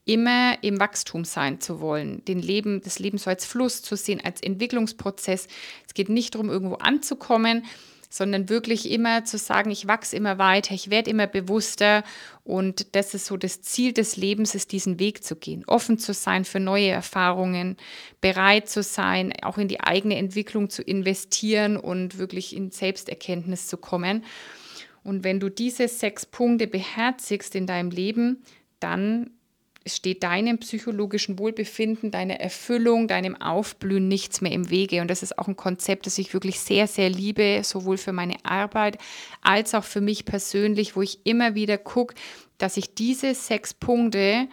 immer 0.09 0.57
im 0.63 0.81
Wachstum 0.81 1.25
sein 1.25 1.61
zu 1.61 1.81
wollen, 1.81 2.25
den 2.25 2.41
Leben, 2.41 2.81
das 2.83 2.99
Leben 2.99 3.19
so 3.19 3.29
als 3.29 3.45
Fluss 3.45 3.83
zu 3.83 3.95
sehen, 3.95 4.23
als 4.25 4.41
Entwicklungsprozess. 4.41 5.49
Es 5.87 5.93
geht 5.93 6.09
nicht 6.09 6.35
darum, 6.35 6.49
irgendwo 6.49 6.77
anzukommen, 6.77 7.67
sondern 8.09 8.49
wirklich 8.49 8.91
immer 8.91 9.27
zu 9.27 9.37
sagen, 9.37 9.71
ich 9.71 9.87
wachse 9.87 10.17
immer 10.17 10.39
weiter, 10.39 10.75
ich 10.75 10.89
werde 10.89 11.11
immer 11.11 11.27
bewusster 11.27 12.05
und 12.43 12.97
das 12.97 13.13
ist 13.13 13.27
so 13.27 13.37
das 13.37 13.61
Ziel 13.61 13.93
des 13.93 14.17
Lebens, 14.17 14.55
ist 14.55 14.73
diesen 14.73 14.99
Weg 14.99 15.23
zu 15.23 15.37
gehen, 15.37 15.65
offen 15.67 15.99
zu 15.99 16.15
sein 16.15 16.47
für 16.47 16.59
neue 16.59 16.89
Erfahrungen, 16.89 17.77
bereit 18.23 18.71
zu 18.71 18.83
sein, 18.83 19.35
auch 19.43 19.59
in 19.59 19.69
die 19.69 19.81
eigene 19.81 20.17
Entwicklung 20.17 20.71
zu 20.71 20.83
investieren 20.83 21.77
und 21.77 22.17
wirklich 22.17 22.57
in 22.57 22.71
Selbsterkenntnis 22.71 23.67
zu 23.67 23.77
kommen. 23.77 24.25
Und 25.05 25.23
wenn 25.23 25.39
du 25.39 25.51
diese 25.51 25.87
sechs 25.87 26.25
Punkte 26.25 26.67
beherzigst 26.67 27.55
in 27.55 27.67
deinem 27.67 27.91
Leben, 27.91 28.43
dann 28.81 29.31
steht 29.89 30.23
deinem 30.23 30.59
psychologischen 30.59 31.39
Wohlbefinden, 31.39 32.11
deiner 32.11 32.41
Erfüllung, 32.41 33.09
deinem 33.09 33.41
Aufblühen 33.41 34.09
nichts 34.09 34.41
mehr 34.41 34.53
im 34.53 34.71
Wege. 34.71 35.01
Und 35.01 35.09
das 35.09 35.23
ist 35.23 35.39
auch 35.39 35.49
ein 35.49 35.57
Konzept, 35.57 36.07
das 36.07 36.19
ich 36.19 36.35
wirklich 36.35 36.61
sehr, 36.61 36.87
sehr 36.87 37.11
liebe, 37.11 37.61
sowohl 37.65 37.97
für 37.97 38.13
meine 38.13 38.37
Arbeit 38.45 38.99
als 39.43 39.75
auch 39.75 39.85
für 39.85 40.01
mich 40.01 40.25
persönlich, 40.25 40.97
wo 40.97 41.03
ich 41.03 41.21
immer 41.25 41.55
wieder 41.55 41.79
gucke, 41.79 42.15
dass 42.59 42.77
ich 42.77 42.95
diese 42.95 43.35
sechs 43.35 43.73
Punkte, 43.75 44.49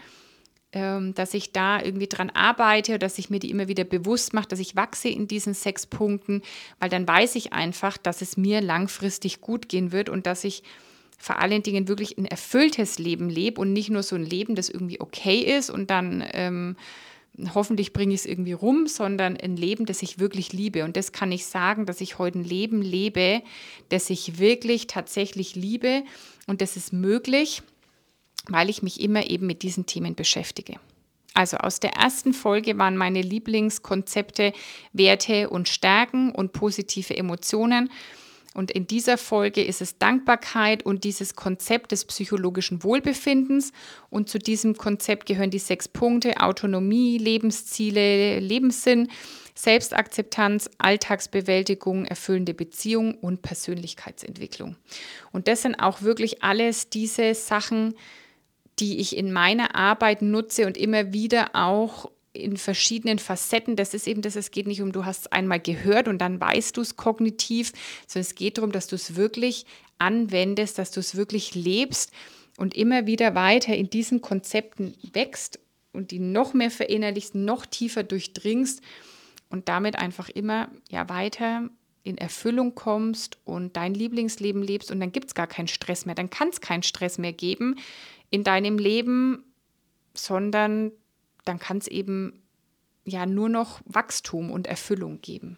ähm, 0.72 1.14
dass 1.14 1.34
ich 1.34 1.52
da 1.54 1.82
irgendwie 1.82 2.08
dran 2.08 2.30
arbeite, 2.30 3.00
dass 3.00 3.18
ich 3.18 3.30
mir 3.30 3.40
die 3.40 3.50
immer 3.50 3.68
wieder 3.68 3.84
bewusst 3.84 4.34
mache, 4.34 4.48
dass 4.48 4.60
ich 4.60 4.76
wachse 4.76 5.10
in 5.10 5.28
diesen 5.28 5.54
sechs 5.54 5.86
Punkten, 5.86 6.42
weil 6.80 6.90
dann 6.90 7.08
weiß 7.08 7.36
ich 7.36 7.54
einfach, 7.54 7.98
dass 7.98 8.22
es 8.22 8.38
mir 8.38 8.62
langfristig 8.62 9.42
gut 9.42 9.70
gehen 9.70 9.92
wird 9.92 10.10
und 10.10 10.28
dass 10.28 10.44
ich 10.44 10.64
vor 11.18 11.40
allen 11.40 11.64
Dingen 11.64 11.88
wirklich 11.88 12.18
ein 12.18 12.26
erfülltes 12.26 13.00
Leben 13.00 13.30
lebe 13.30 13.60
und 13.62 13.74
nicht 13.74 13.90
nur 13.90 14.04
so 14.04 14.16
ein 14.16 14.26
Leben, 14.26 14.56
das 14.56 14.70
irgendwie 14.70 15.02
okay 15.02 15.40
ist 15.40 15.70
und 15.70 15.90
dann 15.90 16.24
ähm, 16.34 16.76
hoffentlich 17.54 17.94
bringe 17.94 18.14
ich 18.14 18.22
es 18.22 18.26
irgendwie 18.26 18.54
rum, 18.54 18.88
sondern 18.88 19.38
ein 19.38 19.58
Leben, 19.58 19.86
das 19.86 20.02
ich 20.02 20.20
wirklich 20.20 20.54
liebe. 20.54 20.84
Und 20.84 20.96
das 20.96 21.12
kann 21.12 21.32
ich 21.32 21.46
sagen, 21.46 21.86
dass 21.86 22.02
ich 22.02 22.18
heute 22.18 22.40
ein 22.40 22.44
Leben 22.44 22.82
lebe, 22.82 23.42
das 23.90 24.10
ich 24.10 24.40
wirklich 24.40 24.88
tatsächlich 24.88 25.56
liebe. 25.56 26.04
Und 26.48 26.62
das 26.62 26.78
ist 26.78 26.94
möglich, 26.94 27.62
weil 28.48 28.70
ich 28.70 28.84
mich 28.84 29.02
immer 29.02 29.28
eben 29.30 29.48
mit 29.48 29.64
diesen 29.64 29.86
Themen 29.86 30.16
beschäftige. 30.16 30.80
Also 31.34 31.58
aus 31.58 31.82
der 31.82 31.92
ersten 31.92 32.34
Folge 32.34 32.78
waren 32.78 32.96
meine 32.96 33.22
Lieblingskonzepte 33.22 34.54
Werte 34.94 35.50
und 35.50 35.68
Stärken 35.68 36.32
und 36.32 36.54
positive 36.54 37.18
Emotionen. 37.18 37.90
Und 38.56 38.72
in 38.72 38.88
dieser 38.88 39.18
Folge 39.18 39.62
ist 39.62 39.82
es 39.82 39.98
Dankbarkeit 39.98 40.84
und 40.84 41.04
dieses 41.04 41.36
Konzept 41.36 41.92
des 41.92 42.06
psychologischen 42.06 42.84
Wohlbefindens. 42.84 43.74
Und 44.10 44.30
zu 44.30 44.40
diesem 44.40 44.78
Konzept 44.78 45.26
gehören 45.26 45.52
die 45.52 45.60
sechs 45.60 45.90
Punkte 45.90 46.40
Autonomie, 46.40 47.18
Lebensziele, 47.18 48.40
Lebenssinn, 48.40 49.10
Selbstakzeptanz, 49.56 50.70
Alltagsbewältigung, 50.78 52.06
erfüllende 52.06 52.54
Beziehung 52.54 53.16
und 53.16 53.42
Persönlichkeitsentwicklung. 53.42 54.78
Und 55.34 55.50
das 55.50 55.62
sind 55.62 55.76
auch 55.76 56.02
wirklich 56.02 56.42
alles 56.42 56.90
diese 56.90 57.36
Sachen, 57.36 57.94
die 58.80 59.00
ich 59.00 59.18
in 59.18 59.34
meiner 59.34 59.76
Arbeit 59.76 60.22
nutze 60.22 60.66
und 60.66 60.78
immer 60.78 61.12
wieder 61.12 61.50
auch 61.54 62.10
in 62.36 62.58
verschiedenen 62.58 63.20
Facetten. 63.20 63.76
Das 63.76 63.94
ist 63.94 64.08
eben 64.08 64.22
das, 64.22 64.36
es 64.36 64.52
geht 64.52 64.68
nicht 64.68 64.82
um, 64.82 64.92
du 64.92 65.06
hast 65.06 65.22
es 65.22 65.32
einmal 65.32 65.60
gehört 65.60 66.08
und 66.08 66.20
dann 66.20 66.40
weißt 66.40 66.78
du 66.78 66.82
es 66.82 66.96
kognitiv, 66.96 67.72
sondern 68.08 68.28
es 68.30 68.36
geht 68.36 68.58
darum, 68.58 68.72
dass 68.72 68.88
du 68.88 68.96
es 68.96 69.16
wirklich 69.16 69.66
anwendest, 69.98 70.78
dass 70.78 70.92
du 70.92 71.00
es 71.00 71.16
wirklich 71.16 71.56
lebst 71.56 72.12
und 72.58 72.76
immer 72.76 73.06
wieder 73.06 73.36
weiter 73.36 73.76
in 73.76 73.90
diesen 73.90 74.22
Konzepten 74.22 74.96
wächst 75.14 75.60
und 75.94 76.12
die 76.12 76.20
noch 76.20 76.54
mehr 76.54 76.72
verinnerlichst, 76.72 77.36
noch 77.36 77.66
tiefer 77.66 78.04
durchdringst 78.04 78.82
und 79.50 79.70
damit 79.70 79.98
einfach 79.98 80.30
immer 80.30 80.70
ja 80.90 81.08
weiter 81.10 81.70
in 82.04 82.18
Erfüllung 82.18 82.76
kommst 82.76 83.40
und 83.46 83.76
dein 83.76 83.94
Lieblingsleben 83.94 84.62
lebst 84.62 84.92
und 84.92 85.00
dann 85.00 85.12
gibt 85.12 85.28
es 85.28 85.36
gar 85.36 85.48
keinen 85.48 85.68
Stress 85.68 86.06
mehr, 86.06 86.16
dann 86.16 86.30
kann 86.30 86.50
es 86.50 86.62
keinen 86.62 86.84
Stress 86.84 87.18
mehr 87.18 87.34
geben 87.34 87.78
in 88.30 88.44
deinem 88.44 88.78
Leben, 88.78 89.44
sondern 90.14 90.92
dann 91.46 91.60
kann 91.60 91.78
es 91.78 91.88
eben 91.88 92.42
ja 93.06 93.26
nur 93.26 93.50
noch 93.50 93.82
Wachstum 93.86 94.52
und 94.52 94.68
Erfüllung 94.68 95.22
geben. 95.22 95.58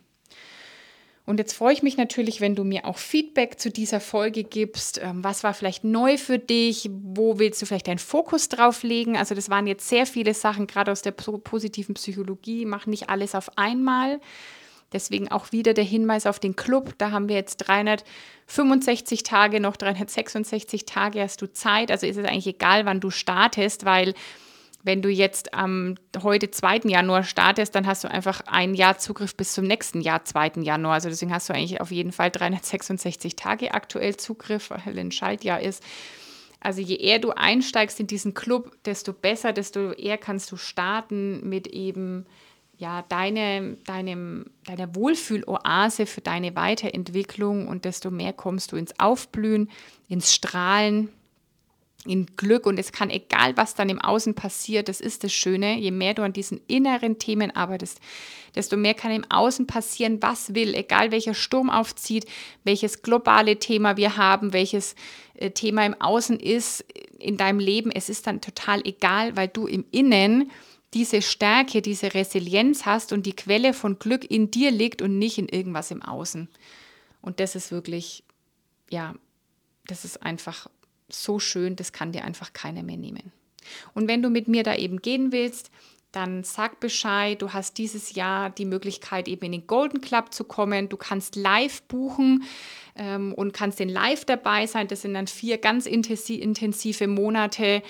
Und 1.28 1.40
jetzt 1.40 1.54
freue 1.54 1.74
ich 1.74 1.84
mich 1.84 1.98
natürlich, 1.98 2.40
wenn 2.40 2.56
du 2.56 2.64
mir 2.64 2.86
auch 2.86 2.98
Feedback 2.98 3.60
zu 3.60 3.70
dieser 3.70 4.00
Folge 4.00 4.46
gibst. 4.46 5.02
Ähm, 5.04 5.26
was 5.26 5.44
war 5.44 5.54
vielleicht 5.54 5.84
neu 5.84 6.18
für 6.18 6.40
dich? 6.40 6.90
Wo 6.90 7.38
willst 7.38 7.62
du 7.62 7.66
vielleicht 7.66 7.88
deinen 7.88 8.00
Fokus 8.00 8.48
drauf 8.48 8.82
legen? 8.84 9.18
Also 9.18 9.36
das 9.36 9.50
waren 9.50 9.68
jetzt 9.68 9.90
sehr 9.90 10.06
viele 10.06 10.34
Sachen, 10.34 10.68
gerade 10.68 10.90
aus 10.90 11.02
der 11.02 11.12
positiven 11.12 11.96
Psychologie. 11.96 12.64
Mach 12.64 12.86
nicht 12.86 13.10
alles 13.10 13.36
auf 13.36 13.58
einmal. 13.58 14.22
Deswegen 14.94 15.30
auch 15.30 15.52
wieder 15.52 15.74
der 15.74 15.84
Hinweis 15.84 16.26
auf 16.26 16.40
den 16.40 16.56
Club. 16.56 16.94
Da 16.98 17.12
haben 17.12 17.28
wir 17.28 17.36
jetzt 17.36 17.58
365 17.58 19.24
Tage, 19.24 19.60
noch 19.60 19.76
366 19.76 20.86
Tage 20.86 21.22
hast 21.22 21.42
du 21.42 21.52
Zeit. 21.52 21.92
Also 21.92 22.08
ist 22.08 22.16
es 22.16 22.26
eigentlich 22.26 22.48
egal, 22.48 22.86
wann 22.86 23.02
du 23.02 23.10
startest, 23.10 23.84
weil 23.84 24.14
wenn 24.88 25.02
du 25.02 25.10
jetzt 25.10 25.54
am 25.54 25.96
heute 26.24 26.50
2. 26.50 26.84
Januar 26.86 27.24
startest, 27.24 27.76
dann 27.76 27.86
hast 27.86 28.06
du 28.06 28.08
einfach 28.10 28.40
ein 28.48 28.74
Jahr 28.74 28.98
Zugriff 28.98 29.36
bis 29.36 29.52
zum 29.52 29.66
nächsten 29.66 30.00
Jahr, 30.00 30.24
2. 30.24 30.62
Januar. 30.62 30.94
Also 30.94 31.10
deswegen 31.10 31.34
hast 31.34 31.50
du 31.50 31.54
eigentlich 31.54 31.82
auf 31.82 31.92
jeden 31.92 32.14
Fall 32.14 32.32
366 32.32 33.36
Tage 33.36 33.74
aktuell 33.74 34.16
Zugriff, 34.16 34.70
weil 34.70 34.98
ein 34.98 35.12
Schaltjahr 35.12 35.62
ist. 35.62 35.84
Also 36.62 36.82
je 36.82 36.96
eher 36.96 37.20
du 37.20 37.32
einsteigst 37.32 38.00
in 38.00 38.08
diesen 38.08 38.34
Club, 38.34 38.78
desto 38.86 39.12
besser, 39.12 39.52
desto 39.52 39.92
eher 39.92 40.18
kannst 40.18 40.54
du 40.54 40.56
starten 40.56 41.48
mit 41.48 41.68
eben 41.68 42.26
ja, 42.78 43.04
deine, 43.10 43.76
deinem, 43.86 44.46
deiner 44.64 44.96
Wohlfühloase 44.96 46.06
für 46.06 46.22
deine 46.22 46.56
Weiterentwicklung 46.56 47.68
und 47.68 47.84
desto 47.84 48.10
mehr 48.10 48.32
kommst 48.32 48.72
du 48.72 48.78
ins 48.78 48.98
Aufblühen, 49.00 49.70
ins 50.08 50.34
Strahlen, 50.34 51.10
in 52.08 52.26
Glück 52.38 52.66
und 52.66 52.80
es 52.80 52.92
kann 52.92 53.10
egal, 53.10 53.58
was 53.58 53.76
dann 53.76 53.90
im 53.90 54.00
Außen 54.00 54.34
passiert, 54.34 54.90
das 54.90 55.02
ist 55.02 55.24
das 55.24 55.34
Schöne. 55.34 55.78
Je 55.78 55.92
mehr 55.92 56.14
du 56.14 56.24
an 56.24 56.34
diesen 56.34 56.62
inneren 56.68 57.20
Themen 57.20 57.56
arbeitest, 57.56 58.00
desto 58.56 58.78
mehr 58.78 58.94
kann 58.94 59.12
im 59.12 59.26
Außen 59.30 59.68
passieren, 59.68 60.22
was 60.22 60.56
will, 60.56 60.74
egal 60.74 61.12
welcher 61.12 61.34
Sturm 61.34 61.70
aufzieht, 61.70 62.26
welches 62.64 63.02
globale 63.02 63.60
Thema 63.60 63.98
wir 63.98 64.18
haben, 64.18 64.54
welches 64.54 64.96
äh, 65.36 65.52
Thema 65.52 65.86
im 65.86 66.00
Außen 66.00 66.40
ist 66.40 66.86
in 67.20 67.38
deinem 67.38 67.60
Leben. 67.60 67.92
Es 67.92 68.10
ist 68.10 68.28
dann 68.28 68.42
total 68.42 68.82
egal, 68.86 69.36
weil 69.36 69.48
du 69.48 69.68
im 69.68 69.86
Innen 69.92 70.52
diese 70.94 71.22
Stärke, 71.22 71.82
diese 71.82 72.14
Resilienz 72.14 72.86
hast 72.86 73.12
und 73.12 73.26
die 73.26 73.36
Quelle 73.36 73.74
von 73.74 74.00
Glück 74.00 74.30
in 74.30 74.52
dir 74.52 74.72
liegt 74.72 75.02
und 75.02 75.20
nicht 75.20 75.38
in 75.38 75.50
irgendwas 75.50 75.92
im 75.92 76.02
Außen. 76.02 76.48
Und 77.22 77.40
das 77.40 77.56
ist 77.56 77.72
wirklich, 77.72 78.24
ja, 78.90 79.14
das 79.86 80.06
ist 80.06 80.24
einfach 80.24 80.68
so 81.10 81.40
schön, 81.40 81.76
das 81.76 81.92
kann 81.92 82.12
dir 82.12 82.24
einfach 82.24 82.54
keiner 82.54 82.84
mehr 82.84 82.98
nehmen. 82.98 83.32
Und 83.94 84.08
wenn 84.08 84.22
du 84.22 84.30
mit 84.30 84.48
mir 84.48 84.64
da 84.64 84.76
eben 84.76 85.02
gehen 85.02 85.32
willst, 85.32 85.72
dann 86.12 86.44
sag 86.44 86.80
Bescheid. 86.80 87.42
Du 87.42 87.54
hast 87.54 87.78
dieses 87.78 88.16
Jahr 88.16 88.50
die 88.50 88.66
Möglichkeit, 88.66 89.28
eben 89.28 89.46
in 89.46 89.52
den 89.52 89.68
Golden 89.68 90.02
Club 90.02 90.34
zu 90.34 90.46
kommen. 90.46 90.90
Du 90.90 90.98
kannst 90.98 91.36
live 91.36 91.82
buchen 91.84 92.44
ähm, 92.96 93.34
und 93.34 93.54
kannst 93.54 93.80
den 93.80 93.90
live 93.90 94.26
dabei 94.26 94.66
sein. 94.68 94.88
Das 94.88 95.02
sind 95.02 95.14
dann 95.14 95.28
vier 95.28 95.58
ganz 95.58 95.86
intensive 95.86 97.08
Monate 97.08 97.84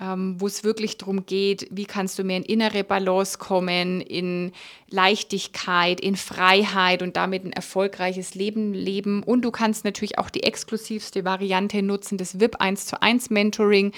wo 0.00 0.46
es 0.46 0.62
wirklich 0.62 0.96
darum 0.96 1.26
geht, 1.26 1.66
wie 1.70 1.84
kannst 1.84 2.18
du 2.18 2.24
mehr 2.24 2.36
in 2.36 2.44
innere 2.44 2.84
Balance 2.84 3.36
kommen, 3.38 4.00
in 4.00 4.52
Leichtigkeit, 4.88 6.00
in 6.00 6.14
Freiheit 6.14 7.02
und 7.02 7.16
damit 7.16 7.44
ein 7.44 7.52
erfolgreiches 7.52 8.34
Leben 8.36 8.74
leben. 8.74 9.24
Und 9.24 9.42
du 9.42 9.50
kannst 9.50 9.84
natürlich 9.84 10.18
auch 10.18 10.30
die 10.30 10.44
exklusivste 10.44 11.24
Variante 11.24 11.82
nutzen, 11.82 12.16
das 12.16 12.38
VIP 12.38 12.60
1 12.60 12.86
zu 12.86 13.02
1 13.02 13.30
Mentoring. 13.30 13.92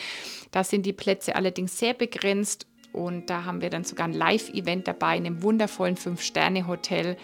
Da 0.53 0.65
sind 0.65 0.87
die 0.87 0.95
Plätze 0.95 1.37
allerdings 1.37 1.79
sehr 1.79 1.93
begrenzt 1.93 2.67
und 2.93 3.29
da 3.29 3.45
haben 3.45 3.61
wir 3.61 3.71
dann 3.71 3.85
sogar 3.85 4.09
ein 4.09 4.15
Live-Event 4.15 4.89
dabei 4.89 5.17
in 5.17 5.27
einem 5.27 5.43
wundervollen 5.43 5.97
Fünf-Sterne-Hotel. 5.97 7.17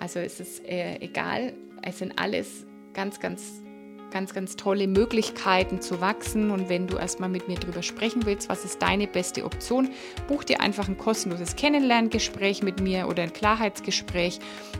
Also 0.00 0.18
es 0.18 0.40
ist 0.40 0.64
äh, 0.64 0.96
egal, 1.00 1.52
es 1.82 1.98
sind 1.98 2.18
alles 2.18 2.64
ganz, 2.94 3.20
ganz 3.20 3.62
ganz, 4.10 4.34
ganz 4.34 4.56
tolle 4.56 4.86
Möglichkeiten 4.86 5.80
zu 5.80 6.00
wachsen. 6.00 6.50
Und 6.50 6.68
wenn 6.68 6.86
du 6.86 6.96
erstmal 6.96 7.28
mit 7.28 7.48
mir 7.48 7.58
darüber 7.58 7.82
sprechen 7.82 8.26
willst, 8.26 8.48
was 8.48 8.64
ist 8.64 8.80
deine 8.82 9.06
beste 9.06 9.44
Option, 9.44 9.90
buch 10.26 10.44
dir 10.44 10.60
einfach 10.60 10.88
ein 10.88 10.98
kostenloses 10.98 11.56
Kennenlerngespräch 11.56 12.62
mit 12.62 12.80
mir 12.80 13.08
oder 13.08 13.22
ein 13.22 13.32
Klarheitsgespräch 13.32 14.38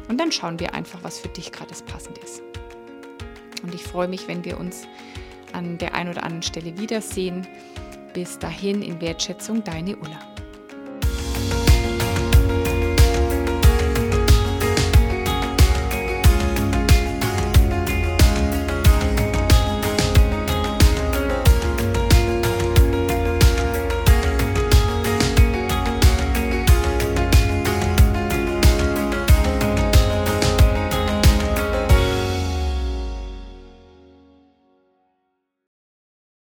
und 0.08 0.18
dann 0.18 0.32
schauen 0.32 0.60
wir 0.60 0.74
einfach, 0.74 1.00
was 1.02 1.18
für 1.18 1.28
dich 1.28 1.52
gerade 1.52 1.70
das 1.70 1.82
Passende 1.82 2.20
ist. 2.20 2.42
Und 3.62 3.74
ich 3.74 3.82
freue 3.82 4.08
mich, 4.08 4.28
wenn 4.28 4.44
wir 4.44 4.58
uns 4.58 4.86
an 5.52 5.78
der 5.78 5.94
einen 5.94 6.10
oder 6.10 6.22
anderen 6.22 6.42
Stelle 6.42 6.78
wiedersehen. 6.78 7.46
Bis 8.14 8.38
dahin 8.38 8.82
in 8.82 9.00
Wertschätzung, 9.00 9.64
deine 9.64 9.96
Ulla. 9.96 10.37